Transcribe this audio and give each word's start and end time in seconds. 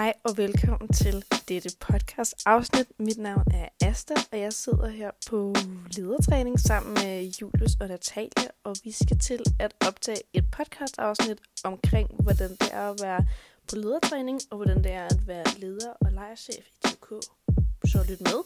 Hej 0.00 0.12
og 0.24 0.36
velkommen 0.36 0.88
til 0.88 1.24
dette 1.48 1.70
podcast 1.80 2.34
afsnit. 2.46 2.86
Mit 2.98 3.18
navn 3.18 3.44
er 3.54 3.68
Asta, 3.80 4.14
og 4.32 4.40
jeg 4.40 4.52
sidder 4.52 4.88
her 4.88 5.10
på 5.30 5.54
ledertræning 5.96 6.60
sammen 6.60 6.94
med 6.94 7.24
Julius 7.40 7.74
og 7.80 7.88
Natalia, 7.88 8.50
og 8.64 8.76
vi 8.84 8.90
skal 8.90 9.18
til 9.18 9.42
at 9.58 9.74
optage 9.86 10.20
et 10.32 10.44
podcast 10.52 10.98
afsnit 10.98 11.40
omkring, 11.64 12.10
hvordan 12.22 12.50
det 12.50 12.68
er 12.72 12.90
at 12.90 12.98
være 13.02 13.26
på 13.70 13.76
ledertræning, 13.76 14.40
og 14.50 14.56
hvordan 14.56 14.84
det 14.84 14.92
er 14.92 15.04
at 15.04 15.26
være 15.26 15.44
leder 15.58 15.92
og 16.00 16.12
lejerchef 16.12 16.66
i 16.66 16.86
TK. 16.86 17.08
Så 17.84 17.98
lyt 18.08 18.20
med. 18.20 18.40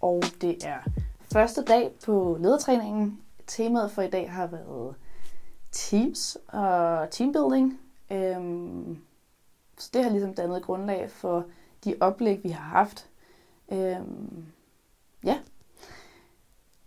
Og 0.00 0.22
det 0.40 0.56
er 0.64 0.78
første 1.32 1.62
dag 1.62 1.90
på 2.04 2.38
ledertræningen. 2.40 3.20
Temaet 3.46 3.90
for 3.90 4.02
i 4.02 4.10
dag 4.10 4.32
har 4.32 4.46
været 4.46 4.94
teams 5.72 6.38
og 6.48 7.10
teambuilding. 7.10 7.80
Øhm, 8.10 8.98
så 9.78 9.90
det 9.92 10.04
har 10.04 10.10
ligesom 10.10 10.34
dannet 10.34 10.62
grundlag 10.62 11.10
for 11.10 11.46
de 11.84 11.96
oplæg, 12.00 12.40
vi 12.42 12.48
har 12.48 12.64
haft. 12.64 13.08
Øhm, 13.72 14.46
ja. 15.24 15.40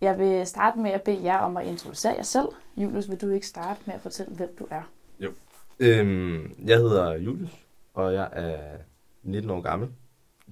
Jeg 0.00 0.18
vil 0.18 0.46
starte 0.46 0.78
med 0.78 0.90
at 0.90 1.02
bede 1.02 1.24
jer 1.24 1.38
om 1.38 1.56
at 1.56 1.66
introducere 1.66 2.14
jer 2.16 2.22
selv. 2.22 2.48
Julius, 2.76 3.08
vil 3.08 3.20
du 3.20 3.28
ikke 3.30 3.46
starte 3.46 3.80
med 3.86 3.94
at 3.94 4.00
fortælle, 4.00 4.34
hvem 4.34 4.56
du 4.58 4.66
er? 4.70 4.82
Jo. 5.20 5.32
Øhm, 5.80 6.54
jeg 6.66 6.78
hedder 6.78 7.12
Julius, 7.14 7.66
og 7.94 8.14
jeg 8.14 8.28
er 8.32 8.78
19 9.22 9.50
år 9.50 9.60
gammel. 9.60 9.88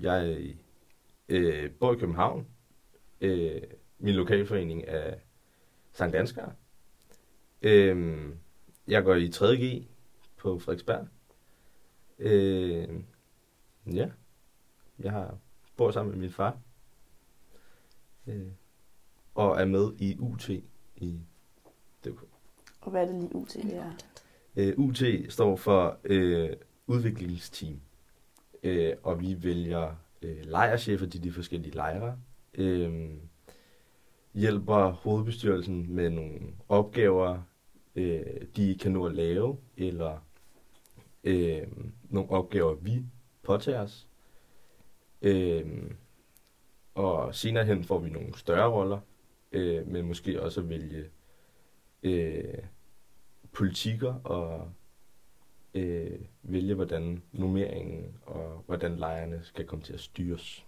Jeg 0.01 0.55
øh, 1.29 1.70
bor 1.70 1.93
i 1.93 1.96
København. 1.96 2.46
Øh, 3.20 3.62
min 3.98 4.15
lokalforening 4.15 4.84
er 4.87 5.15
Sankt 5.93 6.15
Danskere. 6.15 6.52
Øhm, 7.62 8.38
jeg 8.88 9.05
går 9.05 9.15
i 9.15 9.29
3.G 9.29 9.87
på 10.37 10.59
Frederiksberg. 10.59 11.07
Øh, 12.19 12.89
ja, 13.87 14.11
jeg 14.99 15.13
har 15.13 15.38
bor 15.77 15.91
sammen 15.91 16.11
med 16.11 16.21
min 16.21 16.30
far. 16.30 16.59
Øh, 18.27 18.47
og 19.35 19.60
er 19.60 19.65
med 19.65 19.93
i 19.99 20.16
UT 20.19 20.49
i 20.97 21.21
DK. 22.05 22.29
Og 22.80 22.91
hvad 22.91 23.02
er 23.02 23.07
det 23.07 23.15
lige 23.15 23.37
UT 23.37 23.57
er? 23.57 23.93
Øh, 24.57 24.75
UT 24.79 25.02
står 25.29 25.57
for 25.57 25.99
øh, 26.05 26.51
udviklingsteam, 26.87 27.80
øh, 28.63 28.97
og 29.03 29.21
vi 29.21 29.43
vælger 29.43 29.95
øh, 30.23 30.45
lejerchefer 30.45 31.07
til 31.07 31.25
de 31.25 31.32
forskellige 31.32 31.75
lejre. 31.75 32.19
Øh, 32.55 33.10
hjælper 34.35 34.91
hovedbestyrelsen 34.91 35.95
med 35.95 36.10
nogle 36.10 36.41
opgaver, 36.69 37.43
øh, 37.97 38.21
de 38.57 38.79
kan 38.80 38.93
nå 38.93 39.07
at 39.07 39.15
lave, 39.15 39.57
eller 39.77 40.19
øh, 41.24 41.66
nogle 42.02 42.30
opgaver, 42.30 42.74
vi 42.74 43.02
påtager 43.43 43.80
os. 43.80 44.09
Øh, 45.23 45.91
og 46.95 47.35
senere 47.35 47.65
hen 47.65 47.85
får 47.85 47.99
vi 47.99 48.10
nogle 48.10 48.38
større 48.38 48.71
roller, 48.71 49.01
øh, 49.52 49.87
men 49.87 50.07
måske 50.07 50.43
også 50.43 50.60
at 50.60 50.69
vælge 50.69 51.05
øh, 52.02 52.59
politikker 53.52 54.15
og 54.15 54.71
øh, 55.75 56.21
vælge, 56.43 56.75
hvordan 56.75 57.23
nummeringen 57.32 58.19
og 58.27 58.63
hvordan 58.66 58.97
lejerne 58.97 59.41
skal 59.45 59.66
komme 59.66 59.85
til 59.85 59.93
at 59.93 60.01
styres. 60.01 60.66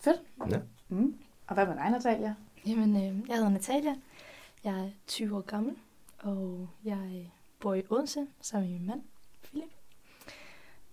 Fedt. 0.00 0.20
Ja. 0.50 0.60
Mm. 0.88 1.14
Og 1.46 1.54
hvad 1.54 1.66
med 1.66 1.74
dig, 1.74 1.90
Natalia? 1.90 2.34
Jamen, 2.66 2.96
øh, 2.96 3.28
jeg 3.28 3.36
hedder 3.36 3.50
Natalia. 3.50 3.94
Jeg 4.64 4.80
er 4.80 4.90
20 5.06 5.36
år 5.36 5.40
gammel, 5.40 5.76
og 6.18 6.68
jeg 6.84 7.32
bor 7.60 7.74
i 7.74 7.82
Odense 7.90 8.26
sammen 8.40 8.70
med 8.70 8.78
min 8.78 8.86
mand. 8.86 9.02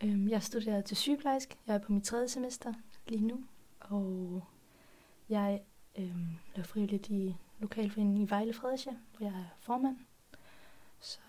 Øhm, 0.03 0.27
jeg 0.29 0.43
studerer 0.43 0.81
til 0.81 0.97
sygeplejerske. 0.97 1.55
Jeg 1.67 1.75
er 1.75 1.79
på 1.79 1.91
mit 1.91 2.03
tredje 2.03 2.27
semester 2.27 2.73
lige 3.07 3.25
nu, 3.25 3.43
og 3.79 4.43
jeg 5.29 5.61
øhm, 5.97 6.27
laver 6.55 6.65
frivilligt 6.65 7.09
i 7.09 7.35
lokalforeningen 7.59 8.21
i 8.27 8.29
Vejle 8.29 8.53
Fredericia, 8.53 8.93
hvor 9.17 9.25
jeg 9.25 9.35
er 9.35 9.45
formand. 9.59 9.97
Så 10.99 11.19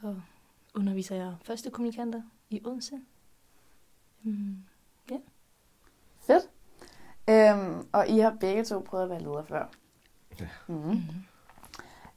underviser 0.74 1.16
jeg 1.16 1.36
første 1.42 1.70
kommunikanter 1.70 2.22
i 2.50 2.60
Odense. 2.64 3.00
Mm, 4.22 4.56
Fedt. 6.20 6.50
Øhm, 7.28 7.88
og 7.92 8.08
I 8.08 8.18
har 8.18 8.36
begge 8.40 8.64
to 8.64 8.78
prøvet 8.80 9.04
at 9.04 9.10
være 9.10 9.20
leder 9.20 9.44
før. 9.44 9.66
Ja. 10.40 10.48
Mm. 10.66 10.74
mm, 10.74 11.02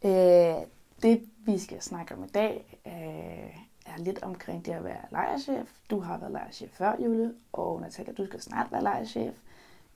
Øh, 0.06 0.56
det 1.01 1.29
vi 1.45 1.57
skal 1.57 1.81
snakke 1.81 2.16
om 2.16 2.23
i 2.23 2.28
dag 2.28 2.79
øh, 2.88 3.61
er 3.86 3.97
lidt 3.97 4.24
omkring 4.24 4.66
det 4.66 4.72
at 4.72 4.84
være 4.84 5.02
lejerchef. 5.12 5.74
Du 5.90 6.00
har 6.00 6.18
været 6.18 6.31
lejerchef 6.31 6.69
før, 6.69 6.96
Jule, 7.03 7.34
og 7.53 7.81
Natalia, 7.81 8.14
du 8.14 8.25
skal 8.25 8.42
snart 8.42 8.72
være 8.72 8.84
lejerchef. 8.84 9.34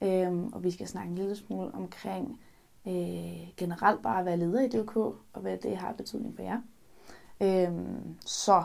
Øhm, 0.01 0.53
og 0.53 0.63
vi 0.63 0.71
skal 0.71 0.87
snakke 0.87 1.09
en 1.09 1.15
lille 1.15 1.35
smule 1.35 1.73
omkring 1.73 2.41
øh, 2.87 3.53
generelt 3.57 4.01
bare 4.01 4.19
at 4.19 4.25
være 4.25 4.37
leder 4.37 4.61
i 4.61 4.67
DK, 4.67 4.95
og 4.97 5.41
hvad 5.41 5.57
det 5.57 5.77
har 5.77 5.93
betydning 5.93 6.35
for 6.35 6.43
jer. 6.43 6.61
Øhm, 7.41 8.15
så 8.25 8.63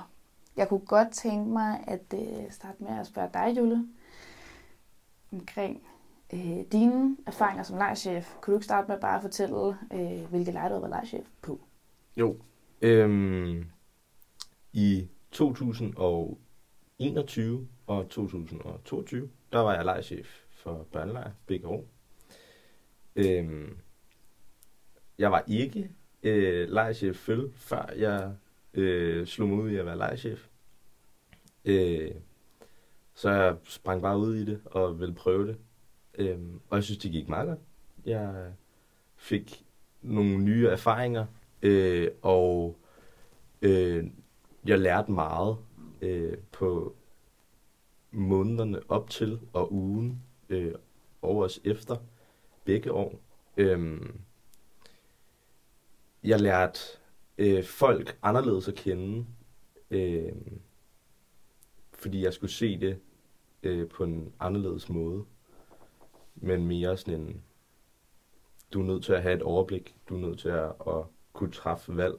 jeg 0.56 0.68
kunne 0.68 0.86
godt 0.86 1.10
tænke 1.10 1.50
mig 1.50 1.84
at 1.86 2.14
øh, 2.14 2.50
starte 2.50 2.82
med 2.82 2.98
at 2.98 3.06
spørge 3.06 3.30
dig, 3.34 3.56
Jule, 3.56 3.88
omkring 5.32 5.82
øh, 6.32 6.64
dine 6.72 7.16
erfaringer 7.26 7.62
som 7.62 7.76
lejerchef. 7.78 8.34
Kunne 8.40 8.52
du 8.52 8.56
ikke 8.58 8.64
starte 8.64 8.88
med 8.88 9.00
bare 9.00 9.16
at 9.16 9.22
fortælle, 9.22 9.76
øh, 9.92 10.30
hvilke 10.30 10.52
lejre 10.52 10.68
du 10.68 10.74
har 10.74 10.80
været 10.80 10.90
lejerchef 10.90 11.26
på? 11.42 11.60
Jo. 12.16 12.36
Øhm, 12.80 13.64
i 14.72 15.08
2021 15.32 17.68
og 17.86 18.08
2022, 18.08 19.30
der 19.52 19.58
var 19.58 19.74
jeg 19.74 19.84
lejrchef 19.84 20.42
for 20.50 20.86
børnelejr 20.92 21.30
begge 21.46 21.66
år. 21.66 21.84
Øhm, 23.16 23.78
jeg 25.18 25.32
var 25.32 25.44
ikke 25.46 25.90
øh, 26.22 26.68
lejrchef 26.68 27.16
følge, 27.16 27.52
før 27.54 27.92
jeg 27.96 28.34
øh, 28.74 29.26
slog 29.26 29.48
mig 29.48 29.58
ud 29.58 29.70
i 29.70 29.76
at 29.76 29.86
være 29.86 29.96
lejrchef. 29.96 30.48
Øh, 31.64 32.10
så 33.14 33.30
jeg 33.30 33.56
sprang 33.64 34.02
bare 34.02 34.18
ud 34.18 34.34
i 34.34 34.44
det 34.44 34.60
og 34.64 35.00
ville 35.00 35.14
prøve 35.14 35.46
det. 35.46 35.56
Øhm, 36.14 36.60
og 36.70 36.76
jeg 36.76 36.84
synes, 36.84 36.98
det 36.98 37.10
gik 37.10 37.28
meget 37.28 37.48
godt. 37.48 37.58
Jeg 38.06 38.52
fik 39.16 39.64
nogle 40.02 40.38
nye 40.38 40.66
erfaringer, 40.66 41.26
øh, 41.62 42.08
og 42.22 42.76
øh, 43.62 44.06
jeg 44.64 44.78
lærte 44.78 45.12
meget 45.12 45.58
øh, 46.02 46.38
på 46.52 46.96
månederne 48.10 48.80
op 48.88 49.10
til 49.10 49.40
og 49.52 49.72
ugen 49.72 50.22
øh, 50.48 50.74
og 51.22 51.36
også 51.36 51.60
efter 51.64 51.96
begge 52.64 52.92
år. 52.92 53.20
Øhm, 53.56 54.20
jeg 56.24 56.40
lærte 56.40 56.80
øh, 57.38 57.64
folk 57.64 58.18
anderledes 58.22 58.68
at 58.68 58.74
kende, 58.74 59.26
øh, 59.90 60.32
fordi 61.92 62.22
jeg 62.24 62.32
skulle 62.32 62.52
se 62.52 62.80
det 62.80 63.00
øh, 63.62 63.88
på 63.88 64.04
en 64.04 64.32
anderledes 64.40 64.88
måde, 64.88 65.24
men 66.34 66.66
mere 66.66 66.96
sådan 66.96 67.20
en, 67.20 67.42
du 68.72 68.80
er 68.80 68.84
nødt 68.84 69.04
til 69.04 69.12
at 69.12 69.22
have 69.22 69.34
et 69.34 69.42
overblik, 69.42 69.96
du 70.08 70.16
er 70.16 70.20
nødt 70.20 70.38
til 70.38 70.48
at, 70.48 70.72
at 70.86 71.04
kunne 71.32 71.52
træffe 71.52 71.96
valg, 71.96 72.16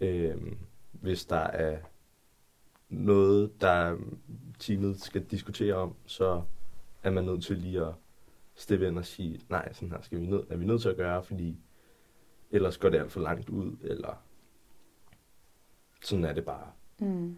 øh, 0.00 0.52
hvis 1.00 1.24
der 1.24 1.36
er 1.36 1.78
noget, 2.88 3.60
der 3.60 3.96
teamet 4.58 5.00
skal 5.00 5.24
diskutere 5.24 5.74
om, 5.74 5.94
så 6.06 6.42
er 7.02 7.10
man 7.10 7.24
nødt 7.24 7.44
til 7.44 7.58
lige 7.58 7.86
at 7.86 7.94
steppe 8.54 8.88
ind 8.88 8.98
og 8.98 9.04
sige, 9.06 9.40
nej, 9.48 9.72
sådan 9.72 9.90
her 9.90 10.00
skal 10.00 10.20
vi 10.20 10.26
nød, 10.26 10.46
er 10.50 10.56
vi 10.56 10.64
nødt 10.64 10.82
til 10.82 10.88
at 10.88 10.96
gøre, 10.96 11.22
fordi 11.22 11.56
ellers 12.50 12.78
går 12.78 12.88
det 12.88 12.98
alt 12.98 13.12
for 13.12 13.20
langt 13.20 13.48
ud, 13.48 13.76
eller 13.82 14.22
sådan 16.04 16.24
er 16.24 16.32
det 16.32 16.44
bare. 16.44 16.72
Mm. 16.98 17.36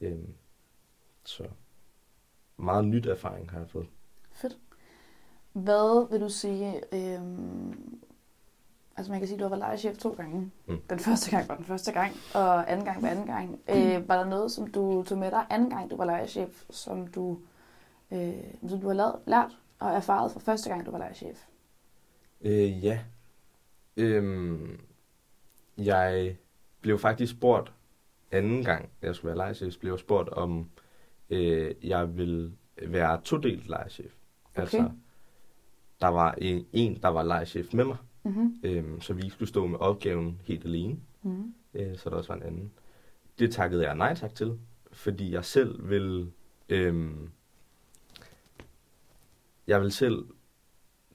Øhm, 0.00 0.34
så 1.24 1.48
meget 2.56 2.84
nyt 2.84 3.06
erfaring 3.06 3.50
har 3.50 3.58
jeg 3.58 3.68
fået. 3.70 3.86
Fedt. 4.32 4.58
Hvad 5.52 6.10
vil 6.10 6.20
du 6.20 6.28
sige, 6.28 6.82
øhm, 6.94 8.02
altså 8.96 9.12
man 9.12 9.20
kan 9.20 9.28
sige, 9.28 9.36
at 9.36 9.40
du 9.40 9.44
har 9.44 9.48
været 9.48 9.58
lejerchef 9.58 9.98
to 9.98 10.10
gange. 10.10 10.50
Mm. 10.66 10.80
Den 10.90 10.98
første 10.98 11.30
gang 11.30 11.48
var 11.48 11.56
den 11.56 11.64
første 11.64 11.92
gang, 11.92 12.12
og 12.34 12.72
anden 12.72 12.84
gang 12.86 13.02
var 13.02 13.08
anden 13.08 13.26
gang. 13.26 13.60
Øh, 13.68 14.08
var 14.08 14.16
der 14.16 14.24
noget, 14.24 14.52
som 14.52 14.66
du 14.66 15.02
tog 15.02 15.18
med 15.18 15.30
dig 15.30 15.46
anden 15.50 15.70
gang, 15.70 15.90
du 15.90 15.96
var 15.96 16.04
lejerchef, 16.04 16.64
som 16.70 17.06
du, 17.06 17.38
øh, 18.10 18.34
som 18.68 18.80
du 18.80 18.86
har 18.86 18.94
lavet, 18.94 19.14
lært 19.26 19.58
og 19.78 19.90
erfaret 19.90 20.32
fra 20.32 20.40
første 20.40 20.70
gang, 20.70 20.86
du 20.86 20.90
var 20.90 20.98
lejerchef? 20.98 21.44
Øh, 22.40 22.84
ja. 22.84 23.00
Øhm, 23.96 24.80
jeg 25.78 26.36
blev 26.80 26.98
faktisk 26.98 27.32
spurgt 27.32 27.72
anden 28.30 28.64
gang, 28.64 28.88
jeg 29.02 29.14
skulle 29.14 29.28
være 29.28 29.36
lejrchef, 29.36 29.78
blev 29.78 29.92
jeg 29.92 29.98
spurgt 29.98 30.28
om, 30.28 30.70
øh, 31.30 31.74
jeg 31.82 32.16
ville 32.16 32.52
være 32.82 33.20
todelt 33.20 33.68
lejrchef. 33.68 34.12
Okay. 34.50 34.60
Altså, 34.60 34.90
der 36.00 36.08
var 36.08 36.32
en, 36.38 36.66
en 36.72 37.02
der 37.02 37.08
var 37.08 37.22
lejrchef 37.22 37.74
med 37.74 37.84
mig, 37.84 37.96
Mm-hmm. 38.24 38.60
øhm, 38.62 39.00
så 39.00 39.14
vi 39.14 39.30
skulle 39.30 39.48
stå 39.48 39.66
med 39.66 39.78
opgaven 39.78 40.40
helt 40.44 40.64
alene, 40.64 41.00
Mm-hmm. 41.22 41.54
øh, 41.74 41.96
så 41.98 42.10
der 42.10 42.16
også 42.16 42.32
var 42.32 42.40
en 42.40 42.46
anden. 42.46 42.72
Det 43.38 43.52
takkede 43.52 43.82
jeg 43.86 43.94
nej 43.94 44.14
tak 44.14 44.34
til, 44.34 44.58
fordi 44.92 45.32
jeg 45.32 45.44
selv 45.44 45.88
ville 45.88 46.32
Øhm, 46.68 47.30
jeg 49.66 49.80
vil 49.80 49.92
selv 49.92 50.26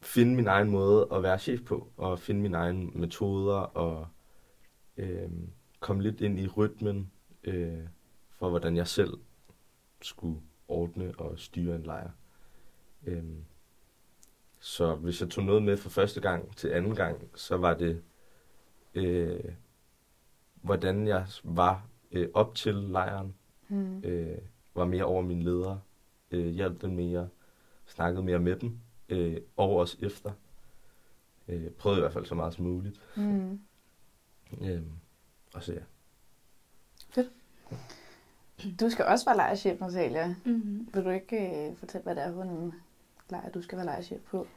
finde 0.01 0.35
min 0.35 0.47
egen 0.47 0.69
måde 0.69 1.07
at 1.11 1.23
være 1.23 1.39
chef 1.39 1.61
på, 1.61 1.91
og 1.97 2.19
finde 2.19 2.41
mine 2.41 2.57
egne 2.57 2.85
metoder, 2.85 3.55
og 3.55 4.07
øhm, 4.97 5.49
komme 5.79 6.03
lidt 6.03 6.21
ind 6.21 6.39
i 6.39 6.47
rytmen 6.47 7.11
øh, 7.43 7.83
for, 8.31 8.49
hvordan 8.49 8.75
jeg 8.75 8.87
selv 8.87 9.13
skulle 10.01 10.39
ordne 10.67 11.13
og 11.17 11.39
styre 11.39 11.75
en 11.75 11.83
lejr. 11.83 12.11
Øhm, 13.05 13.43
så 14.67 14.95
hvis 14.95 15.21
jeg 15.21 15.29
tog 15.29 15.43
noget 15.43 15.63
med 15.63 15.77
for 15.77 15.89
første 15.89 16.21
gang 16.21 16.55
til 16.57 16.67
anden 16.67 16.95
gang, 16.95 17.29
så 17.35 17.57
var 17.57 17.73
det, 17.73 18.03
øh, 18.93 19.39
hvordan 20.61 21.07
jeg 21.07 21.25
var 21.43 21.87
øh, 22.11 22.29
op 22.33 22.55
til 22.55 22.73
lejren, 22.73 23.35
Mm. 23.69 23.99
øh, 24.03 24.37
var 24.75 24.85
mere 24.85 25.03
over 25.03 25.21
mine 25.21 25.43
ledere, 25.43 25.81
øh, 26.31 26.47
hjalp 26.47 26.81
dem 26.81 26.89
mere, 26.89 27.29
snakkede 27.85 28.23
mere 28.23 28.39
med 28.39 28.55
dem, 28.55 28.79
øh, 29.09 29.37
og 29.57 29.75
også 29.75 29.97
efter. 30.01 30.31
Øh, 31.47 31.69
prøvede 31.69 31.99
i 31.99 32.01
hvert 32.01 32.13
fald 32.13 32.25
så 32.25 32.35
meget 32.35 32.53
som 32.53 32.65
muligt. 32.65 33.01
Mm. 33.17 33.59
Øh, 34.61 34.81
og 35.53 35.63
så 35.63 35.73
ja. 35.73 37.23
Du 38.79 38.89
skal 38.89 39.05
også 39.05 39.25
være 39.25 39.35
lejerchef, 39.35 39.79
Natalia. 39.79 40.35
Mm-hmm. 40.45 40.89
Vil 40.93 41.05
du 41.05 41.09
ikke 41.09 41.67
øh, 41.69 41.75
fortælle, 41.77 42.03
hvad 42.03 42.15
det 42.15 42.23
er 42.23 42.41
en 42.43 42.73
lejr, 43.29 43.49
du 43.49 43.61
skal 43.61 43.77
være 43.77 43.85
lejerchef 43.85 44.21
på? 44.21 44.47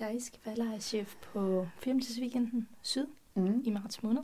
Jeg 0.00 0.16
skal 0.20 0.40
være 0.44 0.54
lejrchef 0.56 1.14
på 1.32 1.68
Firmtidsweekenden 1.78 2.68
Syd 2.82 3.06
Mm. 3.34 3.60
i 3.64 3.70
marts 3.70 4.02
måned, 4.02 4.22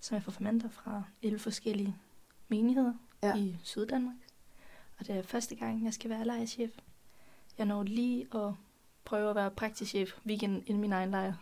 som 0.00 0.16
er 0.16 0.20
for 0.20 0.30
formandter 0.30 0.68
fra 0.68 1.02
11 1.22 1.38
forskellige 1.38 1.96
menigheder 2.48 2.92
Ja. 3.22 3.28
ja. 3.28 3.36
i 3.36 3.56
Syddanmark. 3.62 4.14
Og 4.98 5.06
det 5.06 5.16
er 5.16 5.22
første 5.22 5.54
gang, 5.54 5.84
jeg 5.84 5.94
skal 5.94 6.10
være 6.10 6.24
lejrchef. 6.24 6.70
Jeg 7.58 7.66
når 7.66 7.82
lige 7.82 8.26
at 8.34 8.52
prøve 9.04 9.30
at 9.30 9.36
være 9.36 9.50
praktisk 9.50 9.88
chef 9.90 10.12
weekenden 10.26 10.62
inden 10.66 10.80
min 10.80 10.92
egen 10.92 11.10
lejr. 11.10 11.32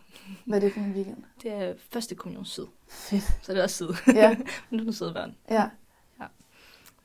Hvad 0.45 0.57
er 0.57 0.61
det 0.61 0.73
for 0.73 0.79
en 0.79 0.91
weekend? 0.93 1.23
Det 1.43 1.51
er 1.51 1.73
første 1.91 2.15
kommunion 2.15 2.45
Syd, 2.45 2.65
Fedt. 2.87 3.23
så 3.45 3.53
det 3.53 3.59
er 3.59 3.63
også 3.63 3.75
Syd. 3.75 4.13
Ja, 4.13 4.37
Men 4.69 4.79
nu 4.83 4.87
er 4.87 4.91
det 4.91 5.13
børn. 5.13 5.35
ja. 5.49 5.69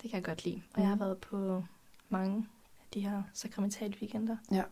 Det 0.02 0.10
kan 0.10 0.16
jeg 0.16 0.24
godt 0.24 0.44
lide. 0.44 0.62
Og 0.74 0.80
jeg 0.80 0.88
har 0.88 0.94
Mhm. 0.94 1.00
været 1.04 1.18
på 1.18 1.64
mange 2.08 2.48
de 2.94 3.00
her 3.00 3.22
sakramentale 3.32 3.94
weekender. 4.00 4.36
Ja. 4.52 4.62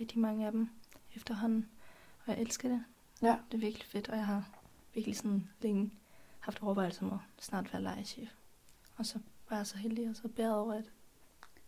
Rigtig 0.00 0.18
mange 0.18 0.46
af 0.46 0.52
dem 0.52 0.68
efterhånden. 1.16 1.68
Og 2.26 2.32
jeg 2.32 2.42
elsker 2.42 2.68
det. 2.68 2.84
Ja. 3.22 3.36
Det 3.50 3.56
er 3.56 3.60
virkelig 3.60 3.86
fedt, 3.86 4.08
og 4.08 4.16
jeg 4.16 4.26
har 4.26 4.44
virkelig 4.94 5.16
sådan 5.16 5.48
længe 5.60 5.90
haft 6.40 6.62
overvejelser 6.62 7.02
om 7.06 7.12
at 7.12 7.44
snart 7.44 7.72
være 7.72 7.82
lejechef. 7.82 8.28
Og 8.96 9.06
så 9.06 9.18
var 9.50 9.56
jeg 9.56 9.66
så 9.66 9.76
heldig, 9.78 10.08
og 10.10 10.16
så 10.16 10.28
bæret 10.28 10.54
over, 10.54 10.72
at 10.74 10.84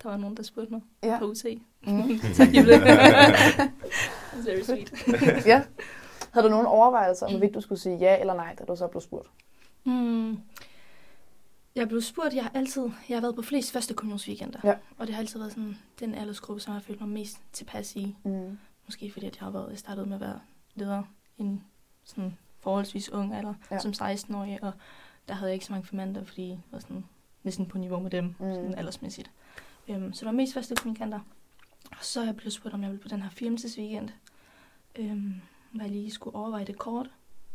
der 0.03 0.09
var 0.09 0.17
nogen, 0.17 0.37
der 0.37 0.43
spurgte 0.43 0.73
mig 0.73 0.81
Ja. 1.03 1.19
på 1.19 1.25
UT. 1.25 1.45
Mm. 1.87 2.19
tak, 2.37 2.49
Julie. 2.49 2.77
That's 4.33 4.51
very 4.51 4.63
sweet. 4.69 4.93
ja. 5.47 5.63
Havde 6.33 6.45
du 6.47 6.51
nogle 6.51 6.69
overvejelser 6.69 7.27
om, 7.27 7.33
hvorvidt 7.33 7.55
du 7.55 7.61
skulle 7.61 7.81
sige 7.81 7.97
ja 7.97 8.21
eller 8.21 8.35
nej, 8.35 8.55
da 8.55 8.65
du 8.65 8.77
så 8.77 8.87
blev 8.89 9.01
spurgt? 9.01 9.31
Mm. 9.85 10.39
Jeg 11.75 11.89
blev 11.89 12.01
spurgt, 12.01 12.35
jeg 12.35 12.43
har 12.45 12.51
altid, 12.55 12.83
jeg 13.09 13.17
har 13.17 13.21
været 13.21 13.35
på 13.35 13.43
flest 13.43 13.73
første 13.73 13.95
kommunionsweekender. 13.95 14.61
Ja. 14.65 14.75
Og 14.99 15.07
det 15.07 15.15
har 15.15 15.21
altid 15.21 15.39
været 15.39 15.53
sådan 15.53 15.77
den 16.01 16.15
aldersgruppe, 16.15 16.61
som 16.61 16.71
jeg 16.71 16.75
har 16.75 16.81
følt 16.83 17.01
mig 17.01 17.09
mest 17.09 17.41
tilpas 17.53 17.97
i. 17.97 18.17
Mm. 18.25 18.59
Måske 18.85 19.11
fordi, 19.11 19.27
at 19.27 19.37
jeg 19.37 19.45
har 19.45 19.51
været, 19.51 19.71
jeg 19.71 19.79
startede 19.79 20.07
med 20.07 20.15
at 20.15 20.21
være 20.21 20.41
leder 20.75 21.03
i 21.39 21.43
en 21.43 21.65
sådan 22.05 22.37
forholdsvis 22.61 23.09
ung 23.11 23.35
alder, 23.35 23.55
Ja. 23.71 23.79
som 23.79 23.91
16-årig, 23.91 24.63
og 24.65 24.73
der 25.29 25.35
havde 25.35 25.49
jeg 25.51 25.55
ikke 25.55 25.67
så 25.67 25.73
mange 25.73 25.87
formander, 25.87 26.25
fordi 26.25 26.49
jeg 26.49 26.59
var 26.71 26.79
sådan 26.79 27.05
næsten 27.43 27.67
på 27.67 27.79
niveau 27.79 28.01
med 28.01 28.11
dem, 28.11 28.25
mm. 28.25 28.35
sådan 28.55 28.75
aldersmæssigt. 28.75 29.31
Um, 29.89 30.13
så 30.13 30.21
det 30.21 30.27
var 30.27 30.33
mest 30.33 30.55
første 30.55 30.75
kommunikanter. 30.77 31.21
Og 31.91 31.97
så 32.05 32.21
er 32.21 32.25
jeg 32.25 32.37
blevet 32.37 32.53
spurgt, 32.53 32.75
om 32.75 32.83
jeg 32.83 32.91
ville 32.91 33.03
på 33.03 33.09
den 33.09 33.23
her 33.23 33.31
filmtidsweekend, 33.31 34.09
um, 34.99 35.35
hvor 35.73 35.83
jeg 35.83 35.91
lige 35.91 36.11
skulle 36.11 36.37
overveje 36.37 36.65
det 36.65 36.79
kort, 36.79 37.11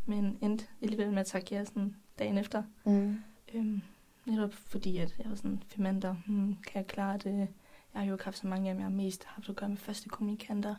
men 0.06 0.38
endte 0.40 0.64
alligevel 0.82 1.10
med 1.10 1.20
at 1.20 1.26
takke 1.26 1.54
ja 1.54 1.64
sådan 1.64 1.96
dagen 2.18 2.38
efter. 2.38 2.62
Mm. 2.84 3.22
Øhm, 3.54 3.82
netop 4.30 4.52
fordi, 4.54 4.96
at 4.98 5.14
jeg 5.18 5.26
var 5.30 5.36
sådan, 5.36 5.62
firmander, 5.66 6.14
hmm, 6.26 6.56
kan 6.56 6.72
jeg 6.74 6.86
klare 6.86 7.18
det? 7.18 7.48
Jeg 7.94 8.00
har 8.02 8.04
jo 8.04 8.12
ikke 8.14 8.24
haft 8.24 8.38
så 8.38 8.46
mange 8.46 8.68
af 8.68 8.74
dem, 8.74 8.80
jeg 8.80 8.90
har 8.90 8.96
mest 8.96 9.24
haft 9.24 9.48
at 9.48 9.56
gøre 9.56 9.68
med 9.68 9.76
første 9.76 10.08
kommunikanter. 10.08 10.74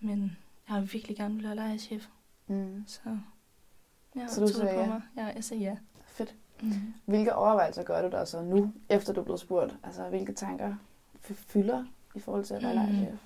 Men 0.00 0.20
jeg 0.68 0.74
har 0.74 0.80
virkelig 0.80 1.16
gerne 1.16 1.34
vil 1.34 1.44
være 1.44 1.78
Mm. 2.46 2.84
så 2.86 3.18
jeg 4.14 4.30
Så 4.30 4.40
du 4.40 4.46
tog 4.46 4.48
det 4.48 4.54
sagde 4.56 4.74
på 4.74 4.80
ja? 4.80 4.86
mig. 4.86 5.02
Ja, 5.16 5.26
jeg 5.26 5.44
sagde 5.44 5.62
ja. 5.62 5.76
Fedt. 6.06 6.34
Mm. 6.62 6.94
Hvilke 7.04 7.34
overvejelser 7.34 7.82
gør 7.82 8.02
du 8.02 8.08
der 8.16 8.24
så 8.24 8.42
nu, 8.42 8.72
efter 8.88 9.12
du 9.12 9.20
er 9.20 9.24
blevet 9.24 9.40
spurgt? 9.40 9.76
Altså, 9.82 10.08
hvilke 10.08 10.32
tanker 10.32 10.74
fylder 11.20 11.84
i 12.14 12.20
forhold 12.20 12.44
til 12.44 12.54
at 12.54 12.62
være 12.62 12.86
Mm. 12.86 12.92
lejrchef? 12.92 13.18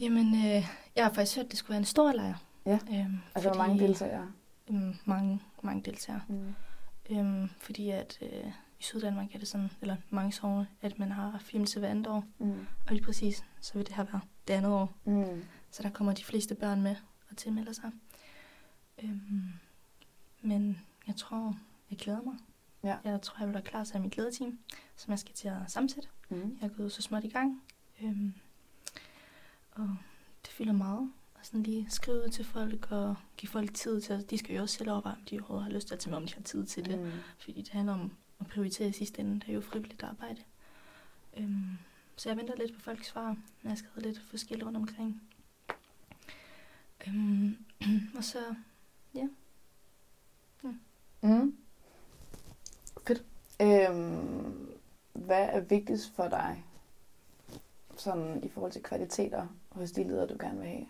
Jamen, 0.00 0.34
øh, 0.34 0.66
jeg 0.96 1.04
har 1.04 1.12
faktisk 1.12 1.36
hørt, 1.36 1.44
at 1.44 1.50
det 1.50 1.58
skulle 1.58 1.70
være 1.70 1.78
en 1.78 1.84
stor 1.84 2.12
lejr. 2.12 2.34
Ja. 2.66 2.78
Øhm, 2.92 3.18
Altså, 3.34 3.50
hvor 3.50 3.58
mange 3.58 3.78
deltagere? 3.78 4.32
Øhm, 4.70 4.94
mange, 5.04 5.40
mange 5.62 5.82
deltagere. 5.82 6.22
Mm. 6.28 6.54
Øhm, 7.10 7.48
fordi 7.58 7.90
at 7.90 8.18
øh, 8.22 8.52
i 8.78 8.82
Syddanmark 8.82 9.34
er 9.34 9.38
det 9.38 9.48
sådan, 9.48 9.70
eller 9.80 9.96
mange 10.10 10.32
sogne, 10.32 10.68
at 10.82 10.98
man 10.98 11.12
har 11.12 11.38
filmelse 11.38 11.78
hver 11.80 11.88
andet 11.88 12.06
år. 12.06 12.24
Mm. 12.38 12.66
Og 12.86 12.92
lige 12.92 13.04
præcis, 13.04 13.44
så 13.60 13.74
vil 13.74 13.86
det 13.86 13.94
her 13.94 14.04
være 14.04 14.20
det 14.48 14.54
andet 14.54 14.72
år. 14.72 14.96
Mm. 15.04 15.44
Så 15.70 15.82
der 15.82 15.90
kommer 15.90 16.12
de 16.12 16.24
fleste 16.24 16.54
børn 16.54 16.82
med 16.82 16.96
og 17.30 17.36
tilmelder 17.36 17.72
sig. 17.72 17.90
Øhm, 19.02 19.52
men 20.40 20.78
jeg 21.06 21.16
tror, 21.16 21.58
jeg 21.90 21.98
glæder 21.98 22.22
mig. 22.22 22.34
Ja. 22.84 22.96
Jeg 23.04 23.22
tror, 23.22 23.36
jeg 23.38 23.46
vil 23.46 23.54
være 23.54 23.62
klar 23.62 23.84
til 23.84 24.00
mit 24.00 24.16
lederteam, 24.16 24.58
som 24.96 25.10
jeg 25.10 25.18
skal 25.18 25.34
til 25.34 25.48
at 25.48 25.56
sammensætte. 25.66 26.08
Mm. 26.28 26.58
Jeg 26.60 26.70
er 26.70 26.74
gået 26.74 26.92
så 26.92 27.02
småt 27.02 27.24
i 27.24 27.28
gang. 27.28 27.62
Øhm, 28.02 28.34
og 29.70 29.96
det 30.42 30.52
fylder 30.52 30.72
meget. 30.72 31.12
Og 31.38 31.46
sådan 31.46 31.62
lige 31.62 31.86
skrive 31.90 32.24
ud 32.24 32.28
til 32.28 32.44
folk 32.44 32.92
og 32.92 33.16
give 33.36 33.50
folk 33.50 33.74
tid 33.74 34.00
til 34.00 34.12
at... 34.12 34.30
De 34.30 34.38
skal 34.38 34.56
jo 34.56 34.62
også 34.62 34.76
selv 34.76 34.90
overveje, 34.90 35.14
om 35.14 35.24
de 35.30 35.38
overhovedet 35.38 35.64
har 35.64 35.72
lyst 35.72 35.86
til 35.86 35.94
at 35.94 36.00
tage 36.00 36.10
med, 36.10 36.16
om 36.16 36.26
de 36.26 36.34
har 36.34 36.42
tid 36.42 36.66
til 36.66 36.84
det. 36.84 36.98
Mm. 36.98 37.10
Fordi 37.38 37.62
det 37.62 37.68
handler 37.68 37.92
om 37.92 38.12
at 38.40 38.46
prioritere 38.46 38.88
i 38.88 38.92
sidste 38.92 39.20
ende. 39.20 39.40
Det 39.40 39.48
er 39.48 39.52
jo 39.52 39.60
frivilligt 39.60 40.02
arbejde. 40.02 40.42
Øhm, 41.36 41.78
så 42.16 42.28
jeg 42.28 42.36
venter 42.36 42.56
lidt 42.56 42.74
på 42.74 42.80
folks 42.80 43.06
svar. 43.06 43.36
Jeg 43.64 43.78
skal 43.78 43.90
have 43.94 44.02
lidt 44.02 44.22
forskelligt 44.30 44.66
rundt 44.66 44.76
omkring. 44.76 45.22
Øhm, 47.06 47.56
og 48.16 48.24
så, 48.24 48.38
Mm. 51.22 51.56
Fedt. 53.06 53.24
Øhm, 53.60 54.68
hvad 55.12 55.48
er 55.52 55.60
vigtigst 55.60 56.14
for 56.14 56.28
dig, 56.28 56.64
sådan 57.96 58.44
i 58.44 58.48
forhold 58.48 58.72
til 58.72 58.82
kvaliteter 58.82 59.46
hos 59.68 59.92
de 59.92 60.04
ledere, 60.04 60.26
du 60.26 60.36
gerne 60.40 60.58
vil 60.58 60.68
have? 60.68 60.86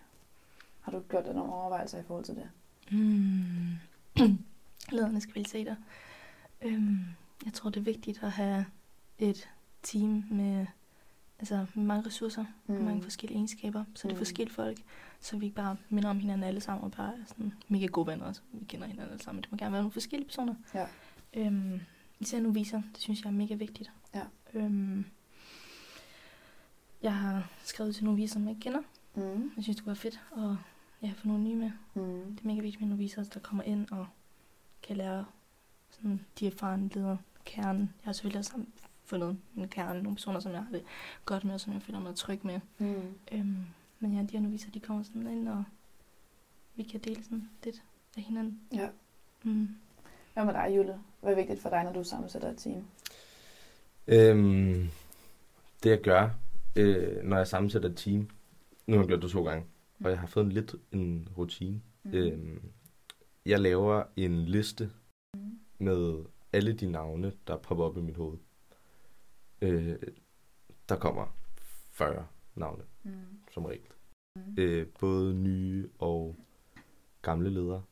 Har 0.91 0.99
du 0.99 1.05
gjort 1.09 1.25
dig 1.25 1.35
nogle 1.35 1.53
overvejelser 1.53 1.99
i 1.99 2.03
forhold 2.03 2.25
til 2.25 2.35
det? 2.35 2.51
mm, 2.91 3.77
ledernes 4.93 5.27
kvaliteter. 5.27 5.77
Øhm, 6.63 6.99
jeg 7.45 7.53
tror, 7.53 7.71
det 7.71 7.81
er 7.81 7.85
vigtigt 7.85 8.23
at 8.23 8.31
have 8.31 8.67
et 9.19 9.49
team 9.83 10.25
med, 10.31 10.67
altså, 11.39 11.67
med 11.75 11.85
mange 11.85 12.07
ressourcer, 12.07 12.45
mm. 12.67 12.75
mange 12.75 13.03
forskellige 13.03 13.37
egenskaber. 13.37 13.85
Så 13.95 14.09
det 14.09 14.13
er 14.13 14.17
Mm. 14.17 14.19
forskellige 14.19 14.55
folk, 14.55 14.79
så 15.21 15.37
vi 15.39 15.45
ikke 15.45 15.57
bare 15.57 15.77
minder 15.89 16.11
om 16.11 16.19
hinanden 16.19 16.45
alle 16.45 16.61
sammen 16.61 16.85
og 16.85 16.91
bare 16.91 17.13
er 17.15 17.25
sådan 17.27 17.53
mega 17.69 17.87
gode 17.87 18.07
venner. 18.07 18.27
Altså, 18.27 18.43
vi 18.53 18.65
kender 18.65 18.87
hinanden 18.87 19.13
alle 19.13 19.25
sammen. 19.25 19.43
Det 19.43 19.53
må 19.53 19.59
gerne 19.59 19.73
være 19.73 19.83
nogle 19.83 19.93
forskellige 19.93 20.27
personer. 20.29 20.55
Ja. 20.75 20.87
Øhm, 21.35 21.81
især 22.21 22.41
nu 22.41 22.51
viser, 22.51 22.83
det 22.93 23.01
synes 23.01 23.23
jeg 23.23 23.29
er 23.29 23.33
mega 23.35 23.55
vigtigt. 23.55 23.93
Ja. 24.15 24.23
Øhm, 24.55 25.05
jeg 27.03 27.15
har 27.15 27.51
skrevet 27.65 27.95
til 27.95 28.05
nogle 28.05 28.21
viser, 28.21 28.33
som 28.33 28.43
jeg 28.43 28.51
ikke 28.51 28.61
kender. 28.61 28.81
Mm. 29.15 29.53
Jeg 29.57 29.65
synes, 29.65 29.77
det 29.77 29.87
være 29.87 29.97
fedt 29.97 30.21
at 30.37 30.57
ja, 31.03 31.13
få 31.17 31.29
nogle 31.29 31.45
nye 31.45 31.55
med. 31.55 31.71
Mm. 31.95 32.37
Det 32.37 32.41
er 32.43 32.47
mega 32.47 32.61
vigtigt 32.61 32.81
med 32.81 32.89
nogle 32.89 33.03
viser, 33.03 33.25
der 33.25 33.41
kommer 33.41 33.63
ind 33.63 33.91
og 33.91 34.07
kan 34.83 34.97
lære 34.97 35.25
sådan, 35.91 36.21
de 36.41 36.47
erfarne 36.47 36.91
ledere 36.95 37.19
kernen. 37.45 37.81
Jeg 37.81 38.09
har 38.09 38.13
selvfølgelig 38.13 38.39
også 38.39 38.51
sammen 38.51 38.69
fundet 39.05 39.39
en 39.57 39.69
kerne, 39.69 40.03
nogle 40.03 40.17
personer, 40.17 40.41
som 40.41 40.53
jeg 40.53 40.63
har 40.63 40.73
det 40.73 40.83
godt 41.25 41.45
med, 41.45 41.55
og 41.55 41.61
som 41.61 41.73
jeg 41.73 41.83
føler 41.83 42.01
mig 42.01 42.15
tryg 42.15 42.41
med. 42.43 42.61
Mm. 42.79 43.15
Øhm, 43.33 43.65
men 44.01 44.15
ja, 44.15 44.23
de 44.23 44.33
her 44.33 44.41
noviser, 44.41 44.71
de 44.71 44.81
kommer 44.81 45.03
sådan 45.03 45.27
ind, 45.27 45.49
og 45.49 45.65
vi 46.77 46.83
kan 46.83 47.01
dele 47.01 47.25
sådan 47.25 47.49
lidt 47.65 47.83
af 48.17 48.23
hinanden. 48.23 48.61
Ja. 48.73 48.89
Mm. 49.43 49.69
Hvad 50.35 50.45
med 50.45 50.55
dig, 50.55 50.77
Jule? 50.77 50.99
Hvad 51.21 51.33
er 51.33 51.37
vigtigt 51.37 51.61
for 51.61 51.69
dig, 51.69 51.85
når 51.85 51.93
du 51.93 52.05
sammensætter 52.05 52.51
et 52.51 52.57
team? 52.57 52.85
Øhm, 54.07 54.89
det 55.83 55.91
jeg 55.91 56.01
gør, 56.01 56.31
øh, 56.77 57.25
når 57.25 57.37
jeg 57.37 57.47
sammensætter 57.47 57.89
et 57.89 57.97
team, 57.97 58.31
nu 58.87 58.97
har 58.97 59.03
jeg 59.03 59.09
gjort 59.09 59.23
det 59.23 59.31
to 59.31 59.45
gange, 59.45 59.65
og 60.05 60.11
jeg 60.11 60.21
har 60.21 60.27
fået 60.27 60.45
en 60.45 60.53
lidt 60.53 60.75
en 60.93 61.29
rutine. 61.39 61.83
Mm. 62.03 62.13
Øhm, 62.15 62.73
jeg 63.47 63.61
laver 63.61 64.05
en 64.17 64.45
liste 64.45 64.91
Mm. 65.35 65.59
med 65.79 66.25
alle 66.53 66.73
de 66.73 66.91
navne, 66.91 67.33
der 67.47 67.57
popper 67.57 67.85
op 67.85 67.97
i 67.97 68.01
mit 68.01 68.17
hoved. 68.17 68.39
Øh, 69.63 69.97
der 70.89 70.97
kommer 70.97 71.37
40 71.91 72.27
navne, 72.55 72.85
Mm. 73.03 73.11
som 73.53 73.65
regel. 73.65 73.87
Mm. 74.37 74.55
Øh, 74.59 74.87
både 75.01 75.35
nye 75.35 75.89
og 75.99 76.37
gamle 77.23 77.51
ledere. 77.51 77.83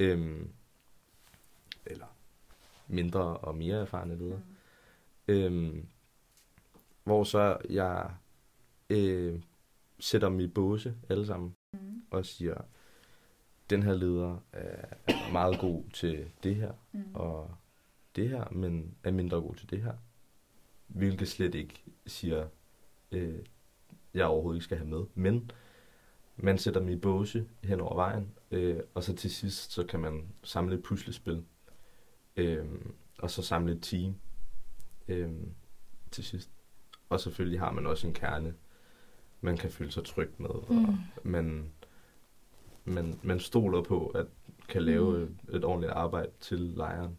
Øhm, 0.00 0.48
eller 1.86 2.16
mindre 2.88 3.36
og 3.36 3.56
mere 3.56 3.80
erfarne 3.80 4.16
ledere. 4.18 4.42
Mm. 5.28 5.34
Øhm, 5.34 5.86
hvor 7.04 7.24
så 7.24 7.58
jeg 7.70 8.14
øh, 8.90 9.40
sætter 10.00 10.28
dem 10.28 10.40
i 10.40 10.46
båse 10.46 10.94
alle 11.08 11.26
sammen 11.26 11.54
Mm. 11.72 12.02
og 12.10 12.26
siger, 12.26 12.54
den 13.70 13.82
her 13.82 13.94
leder 13.94 14.38
er 14.52 14.84
meget 15.32 15.60
god 15.60 15.84
til 15.92 16.30
det 16.42 16.56
her, 16.56 16.72
Mm. 16.92 17.14
og 17.14 17.50
det 18.16 18.28
her, 18.28 18.48
men 18.50 18.94
er 19.04 19.10
mindre 19.10 19.36
god 19.40 19.54
til 19.54 19.70
det 19.70 19.82
her. 19.82 19.94
Hvilket 20.86 21.28
slet 21.28 21.54
ikke 21.54 21.84
siger, 22.06 22.48
øh, 23.12 23.38
jeg 24.14 24.26
overhovedet 24.26 24.56
ikke 24.56 24.64
skal 24.64 24.76
have 24.78 24.88
med. 24.90 25.04
Men 25.14 25.50
man 26.36 26.58
sætter 26.58 26.80
dem 26.80 26.88
i 26.88 26.96
båse 26.96 27.46
hen 27.64 27.80
over 27.80 27.94
vejen, 27.94 28.32
øh, 28.50 28.80
og 28.94 29.04
så 29.04 29.16
til 29.16 29.30
sidst, 29.30 29.72
så 29.72 29.84
kan 29.86 30.00
man 30.00 30.28
samle 30.42 30.74
et 30.76 30.82
puslespil, 30.82 31.44
øh, 32.36 32.66
og 33.18 33.30
så 33.30 33.42
samle 33.42 33.72
et 33.72 33.82
team 33.82 34.14
øh, 35.08 35.30
til 36.10 36.24
sidst. 36.24 36.50
Og 37.08 37.20
selvfølgelig 37.20 37.60
har 37.60 37.72
man 37.72 37.86
også 37.86 38.06
en 38.06 38.14
kerne, 38.14 38.54
man 39.40 39.56
kan 39.56 39.70
føle 39.70 39.90
sig 39.90 40.04
tryg 40.04 40.30
med, 40.38 40.48
og 40.48 40.74
Mm. 40.74 40.86
man, 41.22 41.72
man, 42.84 43.20
man 43.22 43.40
stoler 43.40 43.82
på, 43.82 44.06
at 44.06 44.26
kan 44.68 44.82
lave 44.82 45.18
Mm. 45.18 45.22
et, 45.48 45.56
et 45.56 45.64
ordentligt 45.64 45.92
arbejde 45.92 46.30
til 46.40 46.58
lejren. 46.58 47.18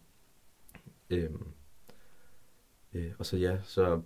Øhm, 1.10 1.48
øh, 2.94 3.12
og 3.20 3.25
så 3.25 3.38
ja, 3.38 3.58
så 3.63 4.01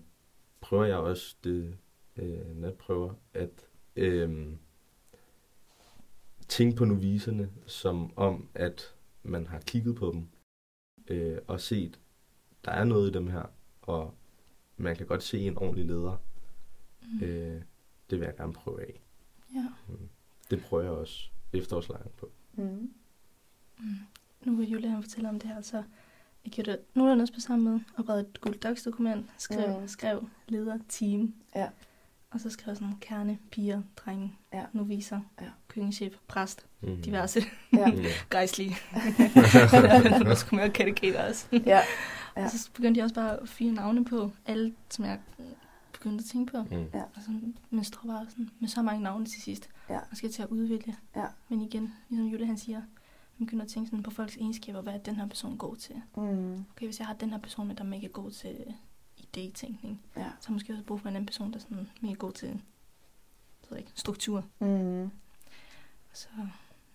prøver 0.62 0.86
jeg 0.86 0.98
også 0.98 1.36
det 1.44 1.78
øh, 2.16 2.58
natprøver, 2.58 3.14
at 3.34 3.68
øh, 3.96 4.48
tænke 6.48 6.78
på 6.78 6.86
noviserne 6.86 7.50
som 7.66 8.18
om, 8.18 8.50
at 8.54 8.96
man 9.24 9.48
har 9.48 9.60
kigget 9.60 9.96
på 9.96 10.12
dem 10.12 10.28
øh, 11.08 11.38
og 11.48 11.62
set, 11.62 12.00
der 12.66 12.72
er 12.72 12.84
noget 12.84 13.10
i 13.10 13.14
dem 13.14 13.28
her, 13.28 13.44
og 13.82 14.14
man 14.78 14.96
kan 14.96 15.08
godt 15.08 15.24
se 15.24 15.40
en 15.40 15.58
ordentlig 15.58 15.86
leder. 15.86 16.18
Mm. 17.02 17.24
Øh, 17.24 17.62
det 18.10 18.20
vil 18.20 18.26
jeg 18.26 18.36
gerne 18.38 18.54
prøve 18.54 18.82
af. 18.82 19.02
Ja. 19.56 19.66
Det 20.50 20.62
prøver 20.64 20.84
jeg 20.84 20.92
også 20.92 21.30
efterårslejren 21.54 22.12
på. 22.18 22.32
Mm. 22.54 22.94
Nu 24.44 24.56
vil 24.56 24.70
Julie 24.70 24.90
han 24.90 25.04
fortælle 25.04 25.30
om 25.30 25.40
det 25.40 25.50
her, 25.50 25.62
så 25.62 25.84
jeg 26.46 26.52
gjorde 26.54 26.72
det 26.72 26.80
nogenlunde 26.94 27.22
også 27.22 27.34
på 27.34 27.40
samme 27.40 27.64
måde. 27.66 27.84
Oprettet 27.98 28.30
et 28.30 28.42
Google 28.42 28.60
Docs 28.60 28.84
dokument, 28.84 29.26
skrev, 29.38 29.76
Mm. 29.76 29.82
mm. 29.82 29.88
skrev 29.88 30.28
leder, 30.48 30.78
team. 30.90 31.34
Ja. 31.56 31.70
Og 32.32 32.40
så 32.40 32.50
skrev 32.50 32.72
jeg 32.72 32.78
sådan 32.78 32.96
kerne, 33.02 33.40
piger, 33.52 33.82
drenge, 33.98 34.34
Ja. 34.54 34.66
noviser, 34.74 35.22
Ja. 35.42 35.46
køkkenchef, 35.68 36.16
præst, 36.28 36.66
Mm. 36.82 37.02
diverse, 37.02 37.42
Ja. 37.74 37.92
Gejstlige. 38.32 38.76
Der 40.26 40.36
skulle 40.46 40.62
mere 40.62 40.70
kateketer 40.74 41.28
også. 41.30 41.48
ja. 41.66 41.82
Ja. 42.38 42.44
Og 42.46 42.52
så 42.52 42.70
begyndte 42.74 42.98
jeg 42.98 43.04
også 43.04 43.16
bare 43.16 43.42
at 43.42 43.50
fyre 43.50 43.72
navne 43.72 44.06
på 44.06 44.32
alle, 44.46 44.76
som 44.90 45.06
jeg 45.06 45.20
begyndte 46.06 46.22
at 46.24 46.30
tænke 46.30 46.52
på. 46.52 46.64
Mm. 46.64 46.90
Ja. 46.94 47.04
Og 47.04 47.22
sådan, 47.22 47.58
men 47.70 47.84
står 47.84 48.02
bare 48.08 48.30
sådan, 48.30 48.50
med 48.60 48.70
så 48.70 48.82
mange 48.82 49.04
navne 49.04 49.26
til 49.26 49.42
sidst. 49.42 49.70
Ja. 49.90 50.00
Og 50.12 50.18
skal 50.18 50.32
til 50.32 50.42
at 50.42 50.50
udvælge. 50.50 50.98
Ja. 51.16 51.26
Men 51.50 51.62
igen, 51.62 51.94
ligesom 52.10 52.28
Julie 52.28 52.46
han 52.46 52.58
siger, 52.58 52.82
man 53.38 53.46
begynder 53.48 53.66
at 53.66 53.72
tænke 53.72 53.90
sådan 53.90 54.04
på 54.04 54.12
folks 54.12 54.38
egenskaber, 54.38 54.82
hvad 54.82 54.94
er 54.94 54.98
den 54.98 55.16
her 55.16 55.28
person 55.28 55.58
god 55.58 55.76
til. 55.76 55.96
Mm. 56.18 56.54
Okay, 56.72 56.86
hvis 56.86 57.00
jeg 57.00 57.08
har 57.08 57.14
den 57.14 57.30
her 57.30 57.38
person 57.38 57.68
med, 57.68 57.76
der 57.76 57.84
er 57.84 57.88
mega 57.88 58.08
god 58.08 58.32
til 58.32 58.74
idétænkning, 59.20 59.96
Ja. 60.18 60.30
så 60.40 60.52
måske 60.52 60.74
også 60.74 60.84
brug 60.84 61.00
for 61.02 61.10
en 61.10 61.16
anden 61.16 61.26
person, 61.26 61.52
der 61.52 61.56
er 61.58 61.62
sådan 61.62 61.90
mega 62.02 62.14
god 62.14 62.32
til 62.32 62.62
ved 63.70 63.78
ikke, 63.78 63.92
struktur. 63.96 64.46
Mm. 64.60 65.12
Så 66.14 66.28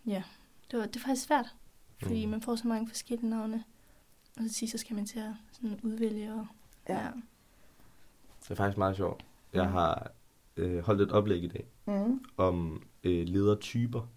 ja, 0.07 0.23
det 0.71 0.79
var, 0.79 0.87
det 0.87 0.97
er 0.97 1.01
faktisk 1.01 1.27
svært, 1.27 1.55
fordi 2.03 2.25
Mm. 2.25 2.31
man 2.31 2.43
får 2.43 2.57
så 2.57 2.69
mange 2.69 2.89
forskellige 2.89 3.31
navne. 3.31 3.65
Og 4.37 4.43
til 4.43 4.55
sidst 4.55 4.73
så 4.73 4.79
skal 4.79 4.97
man 4.97 5.07
til 5.07 5.19
at 5.19 5.33
sådan 5.53 5.81
udvælge 5.83 6.35
og 6.35 6.47
Ja. 6.89 7.09
Det 8.51 8.55
er 8.55 8.63
faktisk 8.63 8.79
meget 8.79 8.97
sjovt. 8.97 9.25
Jeg 9.55 9.67
Mm. 9.67 9.73
har 9.73 10.11
øh, 10.57 10.79
holdt 10.79 11.01
et 11.01 11.13
oplæg 11.13 11.43
i 11.43 11.49
dag 11.49 11.67
Mm. 11.87 12.25
om 12.37 12.83
øh, 13.05 13.25
ledertyper, 13.29 14.09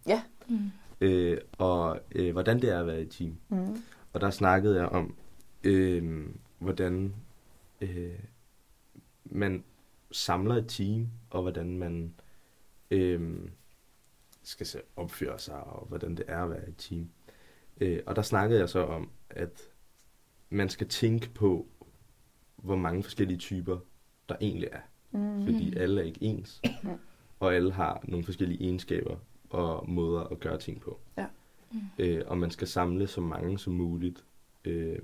Mm. 0.49 0.71
øh, 1.01 1.37
og 1.57 1.99
øh, 2.15 2.31
hvordan 2.31 2.61
det 2.61 2.69
er 2.69 2.79
at 2.79 2.87
være 2.87 3.01
i 3.01 3.05
team. 3.05 3.37
Mm. 3.49 3.77
Og 4.13 4.21
der 4.21 4.29
snakkede 4.29 4.77
jeg 4.79 4.85
om, 4.85 5.15
øh, 5.63 6.27
hvordan 6.59 7.15
øh, 7.81 8.19
man 9.25 9.63
samler 10.11 10.55
et 10.55 10.65
team, 10.67 11.07
og 11.29 11.41
hvordan 11.41 11.77
man 11.77 12.13
øh, 12.91 13.49
skal 14.43 14.65
se 14.65 14.79
opføre 14.95 15.39
sig, 15.39 15.55
og 15.63 15.85
hvordan 15.85 16.15
det 16.17 16.25
er 16.27 16.43
at 16.43 16.49
være 16.49 16.65
i 16.67 16.69
et 16.69 16.77
team. 16.77 17.09
Øh, 17.81 17.99
og 18.05 18.15
der 18.15 18.21
snakkede 18.21 18.59
jeg 18.59 18.69
så 18.69 18.85
om, 18.85 19.09
at 19.29 19.61
man 20.49 20.69
skal 20.69 20.87
tænke 20.87 21.29
på, 21.29 21.67
hvor 22.55 22.75
mange 22.75 23.03
forskellige 23.03 23.37
typer 23.37 23.77
der 24.29 24.35
egentlig 24.41 24.69
er. 24.71 24.79
Mm. 25.11 25.45
Fordi 25.45 25.75
alle 25.75 26.01
er 26.01 26.05
ikke 26.05 26.23
ens, 26.23 26.61
og 27.39 27.55
alle 27.55 27.71
har 27.71 28.03
nogle 28.03 28.25
forskellige 28.25 28.63
egenskaber 28.63 29.17
og 29.49 29.89
måder 29.89 30.23
at 30.23 30.39
gøre 30.39 30.59
ting 30.59 30.81
på. 30.81 30.99
Mm. 31.71 31.79
Øh, 31.99 32.23
og 32.27 32.37
man 32.37 32.51
skal 32.51 32.67
samle 32.67 33.07
så 33.07 33.21
mange 33.21 33.59
som 33.59 33.73
muligt, 33.73 34.25
øh, 34.65 34.99